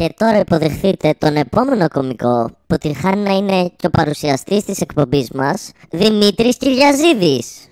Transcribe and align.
Και 0.00 0.14
τώρα 0.16 0.38
υποδεχθείτε 0.38 1.14
τον 1.18 1.36
επόμενο 1.36 1.88
κομικό 1.88 2.50
που 2.66 2.76
την 2.76 2.94
χάνει 2.94 3.22
να 3.22 3.36
είναι 3.36 3.72
και 3.76 3.86
ο 3.86 3.90
παρουσιαστής 3.90 4.64
της 4.64 4.80
εκπομπής 4.80 5.30
μας, 5.30 5.70
Δημήτρης 5.90 6.56
Κυριαζίδης. 6.56 7.68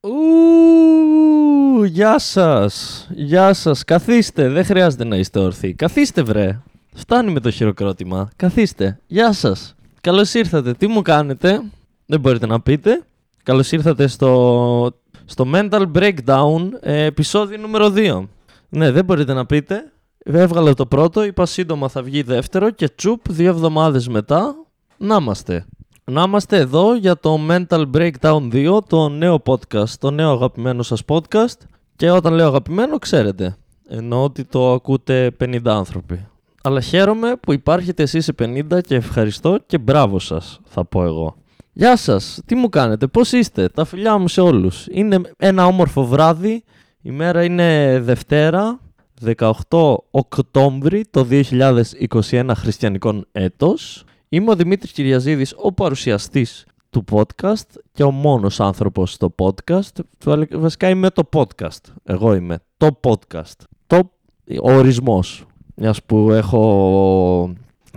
Ου, 0.00 1.84
γεια 1.84 2.18
σας, 2.18 3.06
γεια 3.10 3.52
σας, 3.52 3.84
καθίστε, 3.84 4.48
δεν 4.48 4.64
χρειάζεται 4.64 5.04
να 5.04 5.16
είστε 5.16 5.38
όρθιοι. 5.38 5.74
Καθίστε 5.74 6.22
βρε, 6.22 6.60
φτάνει 6.94 7.32
με 7.32 7.40
το 7.40 7.50
χειροκρότημα, 7.50 8.30
καθίστε, 8.36 9.00
γεια 9.06 9.32
σας. 9.32 9.74
Καλώς 10.04 10.34
ήρθατε, 10.34 10.72
τι 10.72 10.86
μου 10.86 11.02
κάνετε, 11.02 11.62
δεν 12.06 12.20
μπορείτε 12.20 12.46
να 12.46 12.60
πείτε. 12.60 13.02
Καλώς 13.42 13.72
ήρθατε 13.72 14.06
στο, 14.06 14.90
στο 15.24 15.44
Mental 15.54 15.84
Breakdown, 15.94 16.68
ε, 16.80 17.04
επεισόδιο 17.04 17.58
νούμερο 17.58 17.92
2. 17.96 18.26
Ναι, 18.68 18.90
δεν 18.90 19.04
μπορείτε 19.04 19.32
να 19.32 19.46
πείτε, 19.46 19.92
έβγαλα 20.18 20.74
το 20.74 20.86
πρώτο, 20.86 21.24
είπα 21.24 21.46
σύντομα 21.46 21.88
θα 21.88 22.02
βγει 22.02 22.22
δεύτερο 22.22 22.70
και 22.70 22.88
τσουπ 22.88 23.20
δύο 23.30 23.48
εβδομάδες 23.48 24.08
μετά, 24.08 24.54
να 24.96 25.16
είμαστε. 25.20 25.66
Να 26.04 26.22
είμαστε 26.22 26.56
εδώ 26.56 26.94
για 26.94 27.18
το 27.18 27.38
Mental 27.48 27.84
Breakdown 27.94 28.52
2, 28.52 28.78
το 28.86 29.08
νέο 29.08 29.42
podcast, 29.46 29.90
το 29.98 30.10
νέο 30.10 30.30
αγαπημένο 30.30 30.82
σας 30.82 31.02
podcast. 31.06 31.58
Και 31.96 32.10
όταν 32.10 32.32
λέω 32.32 32.46
αγαπημένο, 32.46 32.98
ξέρετε, 32.98 33.56
εννοώ 33.88 34.24
ότι 34.24 34.44
το 34.44 34.72
ακούτε 34.72 35.36
50 35.40 35.60
άνθρωποι. 35.64 36.26
Αλλά 36.66 36.80
χαίρομαι 36.80 37.36
που 37.40 37.52
υπάρχετε 37.52 38.02
εσείς 38.02 38.24
σε 38.24 38.34
50 38.38 38.80
και 38.86 38.94
ευχαριστώ 38.94 39.58
και 39.66 39.78
μπράβο 39.78 40.18
σας, 40.18 40.60
θα 40.64 40.84
πω 40.84 41.04
εγώ. 41.04 41.36
Γεια 41.72 41.96
σας, 41.96 42.40
τι 42.46 42.54
μου 42.54 42.68
κάνετε, 42.68 43.06
πώς 43.06 43.32
είστε, 43.32 43.68
τα 43.68 43.84
φιλιά 43.84 44.18
μου 44.18 44.28
σε 44.28 44.40
όλους. 44.40 44.86
Είναι 44.90 45.20
ένα 45.36 45.66
όμορφο 45.66 46.04
βράδυ, 46.04 46.64
η 47.02 47.10
μέρα 47.10 47.44
είναι 47.44 48.00
Δευτέρα, 48.02 48.80
18 49.20 49.96
Οκτώβρη 50.10 51.04
το 51.10 51.24
2021 51.24 52.50
χριστιανικών 52.54 53.26
έτος. 53.32 54.04
Είμαι 54.28 54.50
ο 54.50 54.54
Δημήτρης 54.56 54.92
Κυριαζίδης, 54.92 55.54
ο 55.56 55.72
παρουσιαστής 55.72 56.66
του 56.90 57.04
podcast 57.10 57.68
και 57.92 58.02
ο 58.02 58.10
μόνος 58.10 58.60
άνθρωπος 58.60 59.12
στο 59.12 59.34
podcast. 59.38 60.00
Βασικά 60.50 60.88
είμαι 60.88 61.10
το 61.10 61.28
podcast. 61.32 61.92
Εγώ 62.04 62.34
είμαι 62.34 62.58
το 62.76 63.00
podcast. 63.02 63.58
Το 63.86 64.10
ο 64.62 64.72
ορισμός. 64.72 65.44
Μιας 65.74 66.02
που 66.02 66.30
έχω 66.30 67.52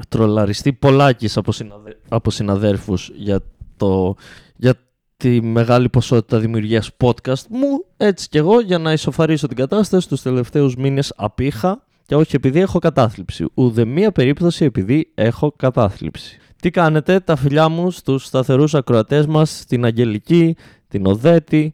τρολαριστεί 0.10 0.74
πολλάκις 0.74 1.38
από, 1.38 1.52
συναδε... 1.52 1.98
από 2.10 2.32
συναδέρφους 2.32 3.12
για, 3.16 3.40
το... 3.78 4.16
για 4.56 4.74
τη 5.18 5.42
μεγάλη 5.42 5.90
ποσότητα 5.90 6.40
δημιουργίας 6.40 6.92
podcast 6.98 7.48
μου. 7.50 7.86
Έτσι 7.98 8.30
κι 8.30 8.38
εγώ 8.38 8.60
για 8.60 8.78
να 8.78 8.92
ισοφαρίσω 8.92 9.48
την 9.48 9.58
κατάσταση 9.58 10.08
τους 10.08 10.22
τελευταίους 10.22 10.76
μήνες 10.76 11.14
απήχα 11.16 11.84
και 12.06 12.16
όχι 12.16 12.36
επειδή 12.36 12.60
έχω 12.60 12.80
κατάθλιψη. 12.80 13.46
Ουδε 13.54 13.86
μία 13.86 14.12
περίπτωση 14.12 14.66
επειδή 14.66 15.12
έχω 15.16 15.54
κατάθλιψη. 15.56 16.38
Τι 16.62 16.70
κάνετε 16.70 17.20
τα 17.20 17.36
φιλιά 17.36 17.70
μου 17.70 17.92
στους 17.92 18.26
σταθερούς 18.26 18.76
ακροατές 18.76 19.26
μας, 19.26 19.66
την 19.68 19.86
Αγγελική, 19.86 20.56
την 20.88 21.06
Οδέτη, 21.06 21.74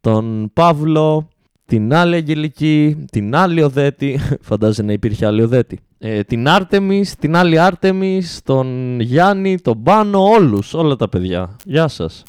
τον 0.00 0.50
Παύλο, 0.52 1.28
την 1.66 1.94
άλλη 1.94 2.14
Αγγελική, 2.14 3.04
την 3.10 3.34
άλλη 3.34 3.62
Οδέτη, 3.62 4.20
φαντάζεσαι 4.48 4.82
να 4.82 4.92
υπήρχε 4.92 5.26
άλλη 5.26 5.42
Οδέτη, 5.42 5.80
ε, 5.98 6.22
την 6.22 6.48
Άρτεμις, 6.48 7.14
την 7.14 7.36
άλλη 7.36 7.58
Άρτεμις, 7.58 8.40
τον 8.44 9.00
Γιάννη, 9.00 9.60
τον 9.60 9.82
Πάνο, 9.82 10.28
όλους, 10.28 10.74
όλα 10.74 10.96
τα 10.96 11.08
παιδιά. 11.08 11.56
Γεια 11.64 11.88
σας. 11.88 12.22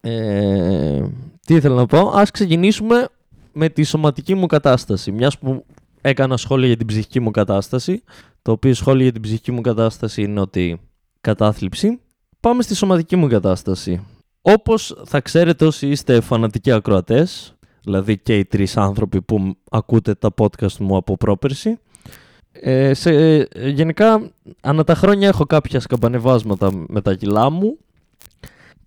Ε, 0.00 1.02
τι 1.46 1.54
ήθελα 1.54 1.74
να 1.74 1.86
πω, 1.86 2.10
ας 2.14 2.30
ξεκινήσουμε 2.30 3.08
με 3.52 3.68
τη 3.68 3.82
σωματική 3.82 4.34
μου 4.34 4.46
κατάσταση, 4.46 5.12
μιας 5.12 5.38
που 5.38 5.64
έκανα 6.00 6.36
σχόλια 6.36 6.66
για 6.66 6.76
την 6.76 6.86
ψυχική 6.86 7.20
μου 7.20 7.30
κατάσταση. 7.30 8.02
Το 8.42 8.52
οποίο 8.52 8.74
σχόλιο 8.74 9.02
για 9.02 9.12
την 9.12 9.22
ψυχική 9.22 9.52
μου 9.52 9.60
κατάσταση 9.60 10.22
είναι 10.22 10.40
ότι 10.40 10.80
κατάθλιψη. 11.20 12.00
Πάμε 12.40 12.62
στη 12.62 12.74
σωματική 12.74 13.16
μου 13.16 13.28
κατάσταση. 13.28 14.06
Όπως 14.42 15.02
θα 15.04 15.20
ξέρετε 15.20 15.66
όσοι 15.66 15.88
είστε 15.88 16.20
φανατικοί 16.20 16.72
ακροατές, 16.72 17.55
δηλαδή 17.86 18.18
και 18.18 18.38
οι 18.38 18.44
τρεις 18.44 18.76
άνθρωποι 18.76 19.22
που 19.22 19.56
ακούτε 19.70 20.14
τα 20.14 20.34
podcast 20.38 20.76
μου 20.78 20.96
από 20.96 21.16
πρόπερση, 21.16 21.78
ε, 22.52 22.94
σε, 22.94 23.36
γενικά 23.54 24.30
ανά 24.60 24.84
τα 24.84 24.94
χρόνια 24.94 25.28
έχω 25.28 25.44
κάποια 25.44 25.80
σκαμπανεβάσματα 25.80 26.70
με 26.88 27.00
τα 27.00 27.14
κιλά 27.14 27.50
μου 27.50 27.78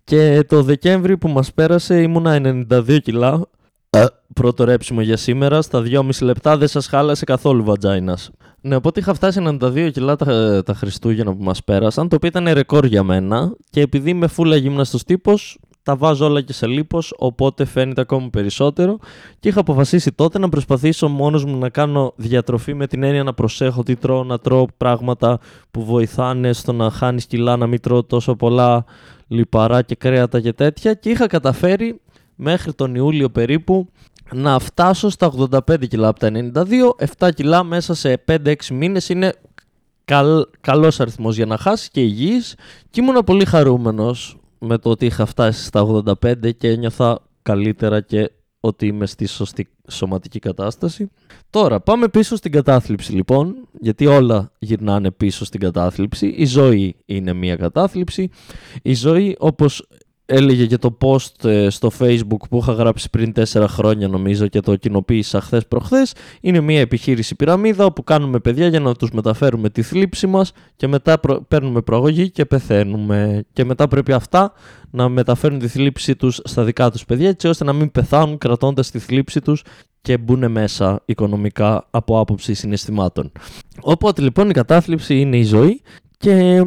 και 0.04 0.44
το 0.48 0.62
Δεκέμβρη 0.62 1.18
που 1.18 1.28
μας 1.28 1.52
πέρασε 1.52 2.02
ήμουνα 2.02 2.40
92 2.70 2.98
κιλά 3.02 3.46
ε, 3.90 4.04
πρώτο 4.34 4.64
ρέψιμο 4.64 5.00
για 5.00 5.16
σήμερα. 5.16 5.62
Στα 5.62 5.82
2,5 5.86 6.10
λεπτά 6.20 6.56
δεν 6.56 6.68
σας 6.68 6.86
χάλασε 6.86 7.24
καθόλου 7.24 7.64
βατζάινας. 7.64 8.30
Ναι, 8.60 8.76
οπότε 8.76 9.00
είχα 9.00 9.14
φτάσει 9.14 9.40
92 9.60 9.90
κιλά 9.92 10.16
τα, 10.16 10.62
τα 10.62 10.74
Χριστούγεννα 10.74 11.36
που 11.36 11.42
μας 11.42 11.64
πέρασαν, 11.64 12.08
το 12.08 12.16
οποίο 12.16 12.28
ήταν 12.28 12.52
ρεκόρ 12.52 12.84
για 12.84 13.02
μένα. 13.02 13.52
Και 13.70 13.80
επειδή 13.80 14.10
είμαι 14.10 14.26
φούλα 14.26 14.56
γύμναστο 14.56 15.04
τύπο, 15.04 15.34
τα 15.90 15.96
βάζω 15.96 16.26
όλα 16.26 16.40
και 16.40 16.52
σε 16.52 16.66
λίπος, 16.66 17.14
οπότε 17.16 17.64
φαίνεται 17.64 18.00
ακόμα 18.00 18.28
περισσότερο. 18.30 18.98
Και 19.40 19.48
είχα 19.48 19.60
αποφασίσει 19.60 20.12
τότε 20.12 20.38
να 20.38 20.48
προσπαθήσω 20.48 21.08
μόνος 21.08 21.44
μου 21.44 21.58
να 21.58 21.68
κάνω 21.68 22.12
διατροφή 22.16 22.74
με 22.74 22.86
την 22.86 23.02
έννοια 23.02 23.22
να 23.22 23.34
προσέχω 23.34 23.82
τι 23.82 23.96
τρώω, 23.96 24.24
να 24.24 24.38
τρώω 24.38 24.66
πράγματα 24.76 25.38
που 25.70 25.84
βοηθάνε 25.84 26.52
στο 26.52 26.72
να 26.72 26.90
χάνεις 26.90 27.26
κιλά, 27.26 27.56
να 27.56 27.66
μην 27.66 27.80
τρώω 27.80 28.04
τόσο 28.04 28.36
πολλά 28.36 28.84
λιπαρά 29.28 29.82
και 29.82 29.94
κρέατα 29.94 30.40
και 30.40 30.52
τέτοια. 30.52 30.94
Και 30.94 31.10
είχα 31.10 31.26
καταφέρει 31.26 32.00
μέχρι 32.34 32.72
τον 32.72 32.94
Ιούλιο 32.94 33.30
περίπου 33.30 33.88
να 34.32 34.58
φτάσω 34.58 35.08
στα 35.08 35.32
85 35.68 35.88
κιλά 35.88 36.08
από 36.08 36.18
τα 36.18 36.30
92, 36.32 37.06
7 37.18 37.30
κιλά 37.34 37.64
μέσα 37.64 37.94
σε 37.94 38.24
5-6 38.28 38.54
μήνες 38.72 39.08
είναι 39.08 39.34
καλ, 40.04 40.46
καλός 40.60 41.00
αριθμός 41.00 41.36
για 41.36 41.46
να 41.46 41.56
χάσεις 41.56 41.88
και 41.88 42.00
υγιής 42.00 42.54
και 42.90 43.00
ήμουν 43.00 43.24
πολύ 43.24 43.44
χαρούμενος 43.44 44.39
με 44.60 44.78
το 44.78 44.90
ότι 44.90 45.06
είχα 45.06 45.26
φτάσει 45.26 45.64
στα 45.64 46.02
85 46.22 46.54
και 46.56 46.68
ένιωθα 46.68 47.20
καλύτερα 47.42 48.00
και 48.00 48.30
ότι 48.60 48.86
είμαι 48.86 49.06
στη 49.06 49.26
σωστή 49.26 49.68
σωματική 49.90 50.38
κατάσταση. 50.38 51.10
Τώρα 51.50 51.80
πάμε 51.80 52.08
πίσω 52.08 52.36
στην 52.36 52.52
κατάθλιψη 52.52 53.12
λοιπόν, 53.12 53.68
γιατί 53.80 54.06
όλα 54.06 54.52
γυρνάνε 54.58 55.10
πίσω 55.10 55.44
στην 55.44 55.60
κατάθλιψη. 55.60 56.26
Η 56.26 56.46
ζωή 56.46 56.96
είναι 57.04 57.32
μια 57.32 57.56
κατάθλιψη. 57.56 58.30
Η 58.82 58.94
ζωή 58.94 59.36
όπως 59.38 59.88
έλεγε 60.30 60.66
και 60.66 60.76
το 60.76 60.96
post 61.00 61.44
ε, 61.44 61.70
στο 61.70 61.90
facebook 61.98 62.48
που 62.50 62.58
είχα 62.58 62.72
γράψει 62.72 63.10
πριν 63.10 63.32
4 63.52 63.64
χρόνια 63.68 64.08
νομίζω 64.08 64.46
και 64.46 64.60
το 64.60 64.76
κοινοποίησα 64.76 65.40
χθες 65.40 65.66
προχθές 65.66 66.14
είναι 66.40 66.60
μια 66.60 66.80
επιχείρηση 66.80 67.34
πυραμίδα 67.34 67.84
όπου 67.84 68.04
κάνουμε 68.04 68.38
παιδιά 68.38 68.66
για 68.66 68.80
να 68.80 68.94
τους 68.94 69.10
μεταφέρουμε 69.10 69.70
τη 69.70 69.82
θλίψη 69.82 70.26
μας 70.26 70.52
και 70.76 70.86
μετά 70.86 71.18
προ... 71.18 71.40
παίρνουμε 71.48 71.80
προαγωγή 71.80 72.30
και 72.30 72.44
πεθαίνουμε 72.44 73.44
και 73.52 73.64
μετά 73.64 73.88
πρέπει 73.88 74.12
αυτά 74.12 74.52
να 74.90 75.08
μεταφέρουν 75.08 75.58
τη 75.58 75.68
θλίψη 75.68 76.16
τους 76.16 76.40
στα 76.44 76.64
δικά 76.64 76.90
τους 76.90 77.04
παιδιά 77.04 77.28
έτσι 77.28 77.48
ώστε 77.48 77.64
να 77.64 77.72
μην 77.72 77.90
πεθάνουν 77.90 78.38
κρατώντας 78.38 78.90
τη 78.90 78.98
θλίψη 78.98 79.40
τους 79.40 79.62
και 80.02 80.18
μπουν 80.18 80.50
μέσα 80.50 81.02
οικονομικά 81.04 81.86
από 81.90 82.20
άποψη 82.20 82.54
συναισθημάτων. 82.54 83.32
Οπότε 83.80 84.22
λοιπόν 84.22 84.50
η 84.50 84.52
κατάθλιψη 84.52 85.20
είναι 85.20 85.36
η 85.36 85.44
ζωή 85.44 85.82
και 86.18 86.64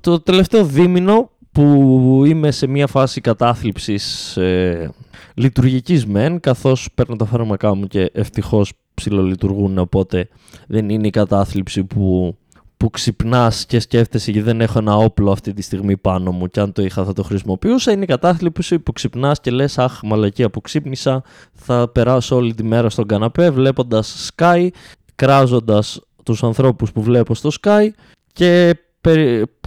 το 0.00 0.20
τελευταίο 0.20 0.64
δίμηνο 0.64 1.30
που 1.54 2.22
είμαι 2.26 2.50
σε 2.50 2.66
μια 2.66 2.86
φάση 2.86 3.20
κατάθλιψης 3.20 4.36
ε, 4.36 4.90
λειτουργικής 5.34 6.06
μεν, 6.06 6.40
καθώς 6.40 6.88
παίρνω 6.94 7.16
τα 7.16 7.24
φάρμακά 7.24 7.74
μου 7.74 7.86
και 7.86 8.10
ευτυχώς 8.14 8.72
ψιλολειτουργούν, 8.94 9.78
οπότε 9.78 10.28
δεν 10.66 10.88
είναι 10.88 11.06
η 11.06 11.10
κατάθλιψη 11.10 11.84
που, 11.84 12.36
που 12.76 12.90
ξυπνάς 12.90 13.66
και 13.66 13.80
σκέφτεσαι 13.80 14.32
και 14.32 14.42
δεν 14.42 14.60
έχω 14.60 14.78
ένα 14.78 14.96
όπλο 14.96 15.30
αυτή 15.30 15.52
τη 15.52 15.62
στιγμή 15.62 15.96
πάνω 15.96 16.32
μου 16.32 16.46
και 16.46 16.60
αν 16.60 16.72
το 16.72 16.82
είχα 16.82 17.04
θα 17.04 17.12
το 17.12 17.22
χρησιμοποιούσα. 17.22 17.92
Είναι 17.92 18.04
η 18.04 18.06
κατάθλιψη 18.06 18.78
που 18.78 18.92
ξυπνάς 18.92 19.40
και 19.40 19.50
λες 19.50 19.78
αχ 19.78 20.00
μαλακία 20.02 20.50
που 20.50 20.60
ξύπνησα, 20.60 21.22
θα 21.52 21.88
περάσω 21.88 22.36
όλη 22.36 22.54
τη 22.54 22.62
μέρα 22.62 22.90
στον 22.90 23.06
καναπέ 23.06 23.50
βλέποντας 23.50 24.30
Sky, 24.36 24.68
κράζοντας 25.14 26.00
τους 26.22 26.42
ανθρώπους 26.42 26.92
που 26.92 27.02
βλέπω 27.02 27.34
στο 27.34 27.50
Sky 27.60 27.88
και 28.32 28.74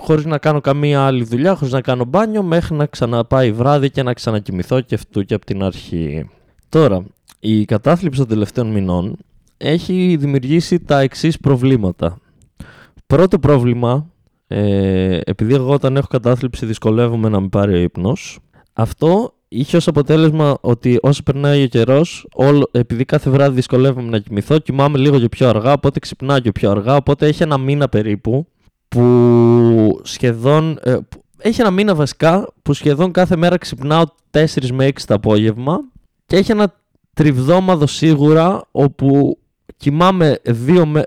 χωρίς 0.01 0.25
να 0.25 0.37
κάνω 0.37 0.61
καμία 0.61 1.01
άλλη 1.01 1.23
δουλειά, 1.23 1.55
χωρίς 1.55 1.73
να 1.73 1.81
κάνω 1.81 2.05
μπάνιο, 2.05 2.43
μέχρι 2.43 2.75
να 2.75 2.85
ξαναπάει 2.85 3.51
βράδυ 3.51 3.89
και 3.89 4.03
να 4.03 4.13
ξανακοιμηθώ 4.13 4.81
και 4.81 4.95
αυτού 4.95 5.23
και 5.23 5.33
από 5.33 5.45
την 5.45 5.63
αρχή. 5.63 6.29
Τώρα, 6.69 7.05
η 7.39 7.65
κατάθλιψη 7.65 8.19
των 8.19 8.27
τελευταίων 8.27 8.67
μηνών 8.67 9.17
έχει 9.57 10.15
δημιουργήσει 10.19 10.79
τα 10.79 10.99
εξής 10.99 11.37
προβλήματα. 11.37 12.17
Πρώτο 13.07 13.39
πρόβλημα, 13.39 14.11
ε, 14.47 15.19
επειδή 15.25 15.53
εγώ 15.53 15.73
όταν 15.73 15.95
έχω 15.95 16.07
κατάθλιψη 16.07 16.65
δυσκολεύομαι 16.65 17.29
να 17.29 17.39
με 17.39 17.47
πάρει 17.47 17.73
ο 17.73 17.77
ύπνος, 17.77 18.39
αυτό 18.73 19.33
είχε 19.47 19.77
ως 19.77 19.87
αποτέλεσμα 19.87 20.57
ότι 20.61 20.99
όσο 21.01 21.23
περνάει 21.23 21.63
ο 21.63 21.67
καιρός, 21.67 22.27
επειδή 22.71 23.05
κάθε 23.05 23.29
βράδυ 23.29 23.55
δυσκολεύομαι 23.55 24.09
να 24.09 24.19
κοιμηθώ, 24.19 24.59
κοιμάμαι 24.59 24.97
λίγο 24.97 25.19
και 25.19 25.29
πιο 25.29 25.49
αργά, 25.49 25.73
οπότε 25.73 25.99
ξυπνάω 25.99 26.39
και 26.39 26.51
πιο 26.51 26.71
αργά, 26.71 26.95
οπότε 26.95 27.27
έχει 27.27 27.43
ένα 27.43 27.57
μήνα 27.57 27.89
περίπου 27.89 28.47
που 28.87 29.99
σχεδόν... 30.03 30.79
ε, 30.83 30.97
που- 31.09 31.23
έχει 31.37 31.61
ένα 31.61 31.71
μήνα 31.71 31.95
βασικά 31.95 32.53
που 32.61 32.73
σχεδόν 32.73 33.11
κάθε 33.11 33.35
μέρα 33.35 33.57
ξυπνάω 33.57 34.03
4 34.31 34.45
με 34.71 34.87
6 34.87 34.91
το 35.07 35.13
απόγευμα 35.13 35.79
και 36.25 36.35
έχει 36.35 36.51
ένα 36.51 36.73
τριβδόμαδο 37.13 37.87
σίγουρα 37.87 38.61
όπου 38.71 39.37
κοιμάμαι 39.77 40.39
δύο, 40.43 40.85
με, 40.85 41.03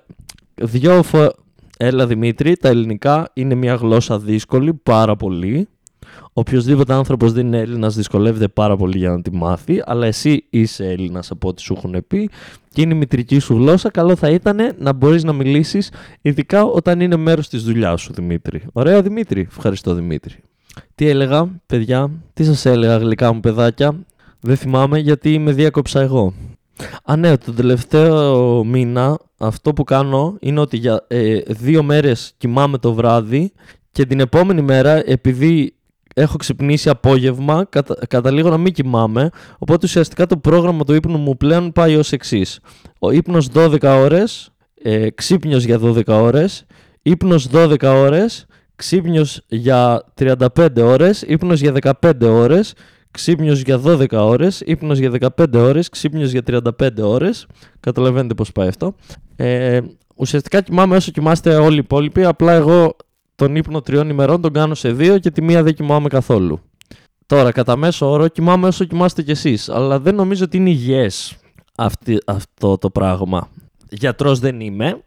δύο 0.55 1.03
φο... 1.03 1.31
Έλα 1.83 2.07
Δημήτρη, 2.07 2.57
τα 2.57 2.69
ελληνικά 2.69 3.31
είναι 3.35 3.55
μια 3.55 3.75
γλώσσα 3.75 4.19
δύσκολη 4.19 4.75
πάρα 4.75 5.17
πολύ. 5.17 5.69
Οποιοδήποτε 6.33 6.93
άνθρωπος 6.93 7.33
δεν 7.33 7.47
είναι 7.47 7.59
Έλληνας 7.59 7.95
δυσκολεύεται 7.95 8.49
πάρα 8.49 8.77
πολύ 8.77 8.99
για 8.99 9.11
να 9.11 9.23
τη 9.23 9.33
μάθει, 9.33 9.83
αλλά 9.87 10.07
εσύ 10.07 10.45
είσαι 10.51 10.89
Έλληνας 10.89 11.31
από 11.31 11.49
ό,τι 11.49 11.63
σου 11.63 11.75
έχουν 11.77 12.05
πει 12.07 12.31
και 12.73 12.83
είναι 12.83 12.95
η 12.95 12.97
μητρική 12.97 13.39
σου 13.39 13.55
γλώσσα. 13.55 13.91
Καλό 13.91 14.17
θα 14.17 14.31
ήταν 14.31 14.59
να 14.79 14.93
μπορείς 14.93 15.25
να 15.25 15.33
μιλήσεις, 15.33 15.91
ειδικά 16.23 16.65
όταν 16.65 17.01
είναι 17.01 17.17
μέρος 17.17 17.49
της 17.49 17.63
δουλειάς 17.63 18.01
σου, 18.01 18.13
Δημήτρη. 18.13 18.63
Ωραία, 18.73 19.03
Δημήτρη. 19.03 19.41
Ευχαριστώ, 19.41 19.95
Δημήτρη. 19.95 20.35
Τι 20.95 21.09
έλεγα, 21.09 21.49
παιδιά, 21.67 22.11
τι 22.33 22.45
σας 22.45 22.67
έλεγα, 22.67 22.97
γλυκά 22.97 23.33
μου 23.33 23.41
παιδάκια; 23.41 23.95
Δεν 24.41 24.57
θυμάμαι 24.57 24.99
γιατί 24.99 25.39
με 25.39 25.53
διάκοψα 25.53 26.01
εγώ. 26.01 26.35
Α, 27.05 27.17
ναι, 27.17 27.37
τον 27.37 27.55
τελευταίο 27.55 28.65
μήνα 28.65 29.19
αυτό 29.39 29.73
που 29.73 29.85
κάνω 29.85 30.37
είναι 30.41 30.61
ότι 30.61 30.77
για 30.77 31.05
ε, 31.09 31.39
δύο 31.47 31.83
μέρες 31.83 32.33
κοιμάμαι 32.39 32.79
το 32.79 32.93
βράδυ 32.93 33.53
και 33.93 34.07
την 34.07 34.21
επόμενη 34.21 34.63
μέρα 34.63 35.03
επειδή 35.11 35.75
έχω 36.21 36.37
ξυπνήσει 36.37 36.89
απόγευμα 36.89 37.67
κατα, 37.69 37.97
καταλήγω 38.09 38.51
να 38.51 38.57
μην 38.57 38.73
κοιμάμαι 38.73 39.31
οπότε 39.59 39.87
ουσιαστικά 39.87 40.27
το 40.27 40.37
πρόγραμμα 40.37 40.85
του 40.85 40.95
ύπνου 40.95 41.19
μου 41.19 41.37
πλέον 41.37 41.73
πάει 41.73 41.97
ως 41.97 42.13
εξής. 42.13 42.61
Ο 42.99 43.11
ύπνος 43.11 43.49
12 43.55 43.79
ώρες, 43.83 44.51
ε, 44.83 45.11
ξύπνιος 45.11 45.65
για 45.65 45.79
12 45.79 46.21
ώρες, 46.23 46.67
ύπνος 47.03 47.49
12 47.49 47.95
ώρες, 47.95 48.47
ξύπνιος 48.77 49.41
για 49.49 50.05
35 50.15 50.83
ώρες, 50.83 51.23
ύπνος 51.23 51.61
για 51.61 51.73
15 51.73 52.31
ώρες, 52.31 52.75
ξύπνιος 53.11 53.61
για 53.61 53.79
12 53.79 54.25
ώρες, 54.25 54.63
ύπνος 54.65 54.99
για 54.99 55.11
15 55.11 55.59
ώρες, 55.59 55.89
ξύπνιος 55.89 56.31
για 56.31 56.43
35 56.43 57.03
ώρες. 57.03 57.47
Καταλαβαίνετε 57.81 58.35
πώς 58.35 58.53
πάει 58.53 58.69
αυτό. 58.69 58.95
Ε, 59.37 59.81
ουσιαστικά 60.15 60.61
κοιμάμαι 60.61 60.97
όσο 60.97 61.11
κοιμάστε 61.11 61.55
όλοι 61.55 61.75
οι 61.75 61.79
υπόλοιποι, 61.79 62.25
απλά 62.25 62.53
εγώ 62.53 62.97
τον 63.41 63.57
ύπνο 63.57 63.81
τριών 63.81 64.09
ημερών 64.09 64.41
τον 64.41 64.53
κάνω 64.53 64.75
σε 64.75 64.93
δύο 64.93 65.19
και 65.19 65.31
τη 65.31 65.43
μία 65.43 65.63
δεν 65.63 65.75
κοιμάμαι 65.75 66.09
καθόλου. 66.09 66.61
Τώρα, 67.27 67.53
κατά 67.53 67.77
μέσο 67.77 68.11
όρο, 68.11 68.29
κοιμάμαι 68.29 68.67
όσο 68.67 68.85
κοιμάστε 68.85 69.23
κι 69.23 69.31
εσείς, 69.31 69.69
αλλά 69.69 70.01
δεν 70.01 70.15
νομίζω 70.15 70.45
ότι 70.45 70.57
είναι 70.57 70.71
υγιές 70.71 71.37
αυτή, 71.77 72.19
αυτό 72.25 72.79
το 72.79 72.91
πράγμα. 72.91 73.49
Γιατρός 73.91 74.39
δεν 74.39 74.61
είμαι, 74.61 75.03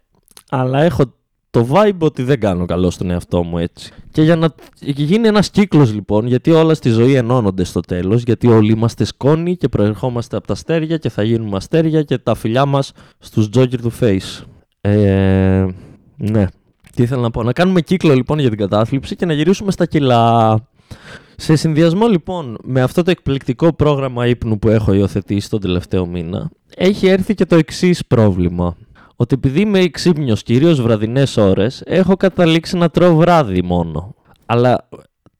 αλλά 0.49 0.81
έχω 0.81 1.03
το 1.49 1.67
vibe 1.71 1.97
ότι 1.99 2.23
δεν 2.23 2.39
κάνω 2.39 2.65
καλό 2.65 2.89
στον 2.89 3.09
εαυτό 3.09 3.43
μου 3.43 3.57
έτσι. 3.57 3.91
Και 4.11 4.21
για 4.21 4.35
να 4.35 4.49
γίνει 4.79 5.27
ένας 5.27 5.49
κύκλος 5.49 5.93
λοιπόν, 5.93 6.27
γιατί 6.27 6.51
όλα 6.51 6.73
στη 6.73 6.89
ζωή 6.89 7.13
ενώνονται 7.13 7.63
στο 7.63 7.79
τέλος, 7.79 8.23
γιατί 8.23 8.47
όλοι 8.47 8.71
είμαστε 8.71 9.03
σκόνοι 9.03 9.57
και 9.57 9.69
προερχόμαστε 9.69 10.37
από 10.37 10.47
τα 10.47 10.53
αστέρια 10.53 10.97
και 10.97 11.09
θα 11.09 11.23
γίνουμε 11.23 11.57
αστέρια 11.57 12.03
και 12.03 12.17
τα 12.17 12.35
φιλιά 12.35 12.65
μας 12.65 12.91
στους 13.19 13.49
Joker 13.55 13.79
του 13.81 13.91
Face. 13.99 14.43
Ε, 14.81 15.65
ναι. 16.17 16.45
Τι 16.95 17.03
ήθελα 17.03 17.21
να 17.21 17.31
πω. 17.31 17.43
Να 17.43 17.53
κάνουμε 17.53 17.81
κύκλο 17.81 18.13
λοιπόν 18.13 18.39
για 18.39 18.49
την 18.49 18.57
κατάθλιψη 18.57 19.15
και 19.15 19.25
να 19.25 19.33
γυρίσουμε 19.33 19.71
στα 19.71 19.85
κιλά. 19.85 20.59
Σε 21.35 21.55
συνδυασμό 21.55 22.07
λοιπόν 22.07 22.57
με 22.63 22.81
αυτό 22.81 23.03
το 23.03 23.11
εκπληκτικό 23.11 23.73
πρόγραμμα 23.73 24.27
ύπνου 24.27 24.59
που 24.59 24.69
έχω 24.69 24.93
υιοθετήσει 24.93 25.49
τον 25.49 25.59
τελευταίο 25.59 26.05
μήνα, 26.05 26.49
έχει 26.75 27.07
έρθει 27.07 27.35
και 27.35 27.45
το 27.45 27.55
εξής 27.55 28.05
πρόβλημα. 28.05 28.75
Ότι 29.15 29.35
επειδή 29.35 29.61
είμαι 29.61 29.87
ξύπνιος 29.87 30.43
κυρίως 30.43 30.81
βραδινές 30.81 31.37
ώρες, 31.37 31.81
έχω 31.85 32.15
καταλήξει 32.15 32.77
να 32.77 32.89
τρώω 32.89 33.15
βράδυ 33.15 33.61
μόνο. 33.63 34.15
Αλλά 34.45 34.89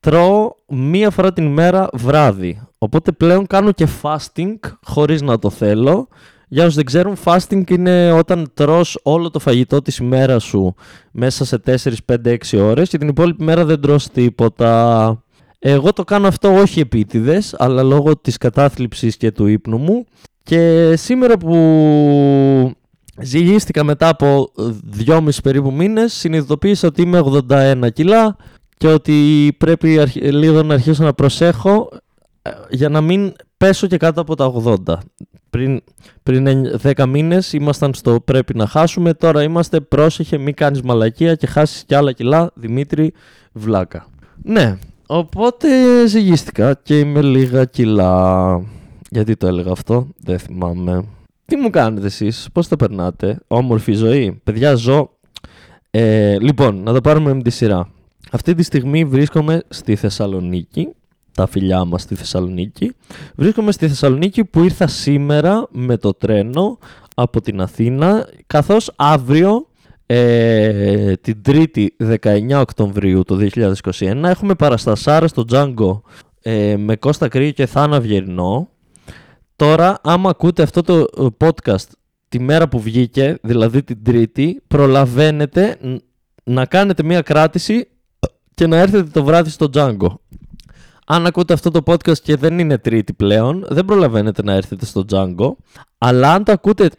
τρώω 0.00 0.54
μία 0.68 1.10
φορά 1.10 1.32
την 1.32 1.44
ημέρα 1.44 1.88
βράδυ. 1.92 2.62
Οπότε 2.78 3.12
πλέον 3.12 3.46
κάνω 3.46 3.72
και 3.72 3.88
fasting 4.02 4.54
χωρίς 4.82 5.22
να 5.22 5.38
το 5.38 5.50
θέλω. 5.50 6.08
Για 6.54 6.62
όσους 6.62 6.74
δεν 6.74 6.84
ξέρουν, 6.84 7.16
fasting 7.24 7.70
είναι 7.70 8.12
όταν 8.12 8.50
τρως 8.54 8.98
όλο 9.02 9.30
το 9.30 9.38
φαγητό 9.38 9.82
της 9.82 9.96
ημέρας 9.96 10.42
σου 10.44 10.74
μέσα 11.12 11.44
σε 11.44 11.58
4, 11.66 11.76
5, 12.06 12.16
6 12.50 12.58
ώρες 12.58 12.88
και 12.88 12.98
την 12.98 13.08
υπόλοιπη 13.08 13.44
μέρα 13.44 13.64
δεν 13.64 13.80
τρως 13.80 14.08
τίποτα. 14.08 15.22
Εγώ 15.58 15.92
το 15.92 16.04
κάνω 16.04 16.26
αυτό 16.28 16.54
όχι 16.54 16.80
επίτηδες, 16.80 17.54
αλλά 17.58 17.82
λόγω 17.82 18.16
της 18.16 18.36
κατάθλιψης 18.36 19.16
και 19.16 19.32
του 19.32 19.46
ύπνου 19.46 19.78
μου. 19.78 20.04
Και 20.42 20.92
σήμερα 20.96 21.36
που 21.38 21.54
ζυγίστηκα 23.22 23.84
μετά 23.84 24.08
από 24.08 24.48
2,5 25.06 25.28
περίπου 25.42 25.72
μήνες, 25.72 26.12
συνειδητοποίησα 26.12 26.88
ότι 26.88 27.02
είμαι 27.02 27.18
81 27.50 27.88
κιλά 27.92 28.36
και 28.76 28.86
ότι 28.86 29.48
πρέπει 29.58 29.98
αρχ- 29.98 30.16
λίγο 30.22 30.62
να 30.62 30.74
αρχίσω 30.74 31.04
να 31.04 31.12
προσέχω 31.12 31.88
ε, 32.42 32.50
για 32.70 32.88
να 32.88 33.00
μην 33.00 33.32
πέσω 33.56 33.86
και 33.86 33.96
κάτω 33.96 34.20
από 34.20 34.34
τα 34.34 34.52
80. 34.64 34.76
Πριν, 35.54 35.82
πριν 36.22 36.46
εν- 36.46 36.80
10 36.82 37.06
μήνες 37.06 37.52
ήμασταν 37.52 37.94
στο 37.94 38.20
πρέπει 38.20 38.54
να 38.56 38.66
χάσουμε, 38.66 39.14
τώρα 39.14 39.42
είμαστε 39.42 39.80
πρόσεχε 39.80 40.38
μην 40.38 40.54
κάνεις 40.54 40.82
μαλακία 40.82 41.34
και 41.34 41.46
χάσεις 41.46 41.84
κι 41.84 41.94
άλλα 41.94 42.12
κιλά, 42.12 42.50
Δημήτρη 42.54 43.12
Βλάκα. 43.52 44.06
Ναι, 44.42 44.78
οπότε 45.06 45.68
ζυγίστηκα 46.06 46.80
και 46.82 46.98
είμαι 46.98 47.22
λίγα 47.22 47.64
κιλά. 47.64 48.60
Γιατί 49.10 49.36
το 49.36 49.46
έλεγα 49.46 49.70
αυτό, 49.72 50.08
δεν 50.16 50.38
θυμάμαι. 50.38 51.04
Τι 51.44 51.56
μου 51.56 51.70
κάνετε 51.70 52.06
εσείς, 52.06 52.48
πώς 52.52 52.68
το 52.68 52.76
περνάτε, 52.76 53.38
όμορφη 53.46 53.92
ζωή, 53.92 54.40
παιδιά 54.44 54.74
ζω. 54.74 55.10
Ε, 55.90 56.38
λοιπόν, 56.40 56.82
να 56.82 56.92
το 56.92 57.00
πάρουμε 57.00 57.34
με 57.34 57.42
τη 57.42 57.50
σειρά. 57.50 57.88
Αυτή 58.30 58.54
τη 58.54 58.62
στιγμή 58.62 59.04
βρίσκομαι 59.04 59.62
στη 59.68 59.96
Θεσσαλονίκη, 59.96 60.88
τα 61.34 61.46
φιλιά 61.46 61.84
μας 61.84 62.02
στη 62.02 62.14
Θεσσαλονίκη. 62.14 62.92
Βρίσκομαι 63.36 63.72
στη 63.72 63.88
Θεσσαλονίκη 63.88 64.44
που 64.44 64.62
ήρθα 64.64 64.86
σήμερα 64.86 65.66
με 65.70 65.96
το 65.96 66.14
τρένο 66.14 66.78
από 67.14 67.40
την 67.40 67.60
Αθήνα, 67.60 68.28
καθώς 68.46 68.90
αύριο, 68.96 69.66
ε, 70.06 71.12
την 71.16 71.40
3η 71.46 71.86
19 72.20 72.60
Οκτωβρίου 72.60 73.22
του 73.22 73.36
2021, 73.36 74.24
έχουμε 74.24 74.54
παραστασάρα 74.54 75.28
στο 75.28 75.44
Django 75.50 76.00
ε, 76.42 76.76
με 76.76 76.96
Κώστα 76.96 77.28
Κρύο 77.28 77.50
και 77.50 77.66
Θάνα 77.66 78.00
Βιερνό. 78.00 78.68
Τώρα, 79.56 79.98
άμα 80.02 80.30
ακούτε 80.30 80.62
αυτό 80.62 80.82
το 80.82 80.98
ε, 81.18 81.26
podcast 81.44 81.86
τη 82.28 82.40
μέρα 82.40 82.68
που 82.68 82.80
βγήκε, 82.80 83.38
δηλαδή 83.42 83.82
την 83.82 84.02
Τρίτη, 84.04 84.62
προλαβαίνετε 84.68 85.76
ν- 85.80 85.96
να 86.44 86.64
κάνετε 86.66 87.02
μία 87.02 87.20
κράτηση 87.20 87.88
και 88.54 88.66
να 88.66 88.76
έρθετε 88.76 89.10
το 89.10 89.24
βράδυ 89.24 89.50
στο 89.50 89.68
Django. 89.74 90.08
Αν 91.06 91.26
ακούτε 91.26 91.52
αυτό 91.52 91.70
το 91.70 91.80
podcast 91.86 92.18
και 92.18 92.36
δεν 92.36 92.58
είναι 92.58 92.78
Τρίτη 92.78 93.12
πλέον, 93.12 93.66
δεν 93.68 93.84
προλαβαίνετε 93.84 94.42
να 94.42 94.52
έρθετε 94.52 94.86
στο 94.86 95.04
Django. 95.10 95.52
Αλλά 95.98 96.32
αν 96.32 96.44
το 96.44 96.52
ακούτε 96.52 96.90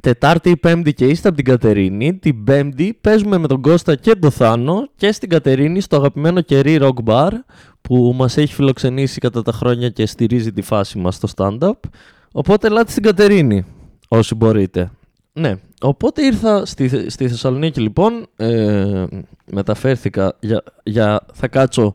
Τετάρτη 0.00 0.50
ή 0.50 0.56
Πέμπτη 0.56 0.94
και 0.94 1.06
είστε 1.06 1.28
από 1.28 1.36
την 1.36 1.46
Κατερίνη, 1.46 2.14
την 2.14 2.44
Πέμπτη 2.44 2.98
παίζουμε 3.00 3.38
με 3.38 3.46
τον 3.46 3.62
Κώστα 3.62 3.94
και 3.94 4.14
τον 4.14 4.30
Θάνο 4.30 4.88
και 4.96 5.12
στην 5.12 5.28
Κατερίνη 5.28 5.80
στο 5.80 5.96
αγαπημένο 5.96 6.40
κερί 6.40 6.78
Rock 6.80 7.04
Bar 7.04 7.30
που 7.80 8.14
μας 8.16 8.36
έχει 8.36 8.54
φιλοξενήσει 8.54 9.20
κατά 9.20 9.42
τα 9.42 9.52
χρόνια 9.52 9.88
και 9.88 10.06
στηρίζει 10.06 10.52
τη 10.52 10.62
φάση 10.62 10.98
μας 10.98 11.14
στο 11.14 11.28
stand-up. 11.36 11.72
Οπότε 12.32 12.66
ελάτε 12.66 12.90
στην 12.90 13.02
Κατερίνη 13.02 13.64
όσοι 14.08 14.34
μπορείτε. 14.34 14.90
Ναι, 15.32 15.54
οπότε 15.80 16.24
ήρθα 16.24 16.66
στη, 16.66 16.88
Θε- 16.88 17.10
στη 17.10 17.28
Θεσσαλονίκη 17.28 17.80
λοιπόν, 17.80 18.26
ε, 18.36 19.04
μεταφέρθηκα 19.52 20.36
για, 20.40 20.62
για, 20.82 21.20
θα 21.32 21.48
κάτσω 21.48 21.94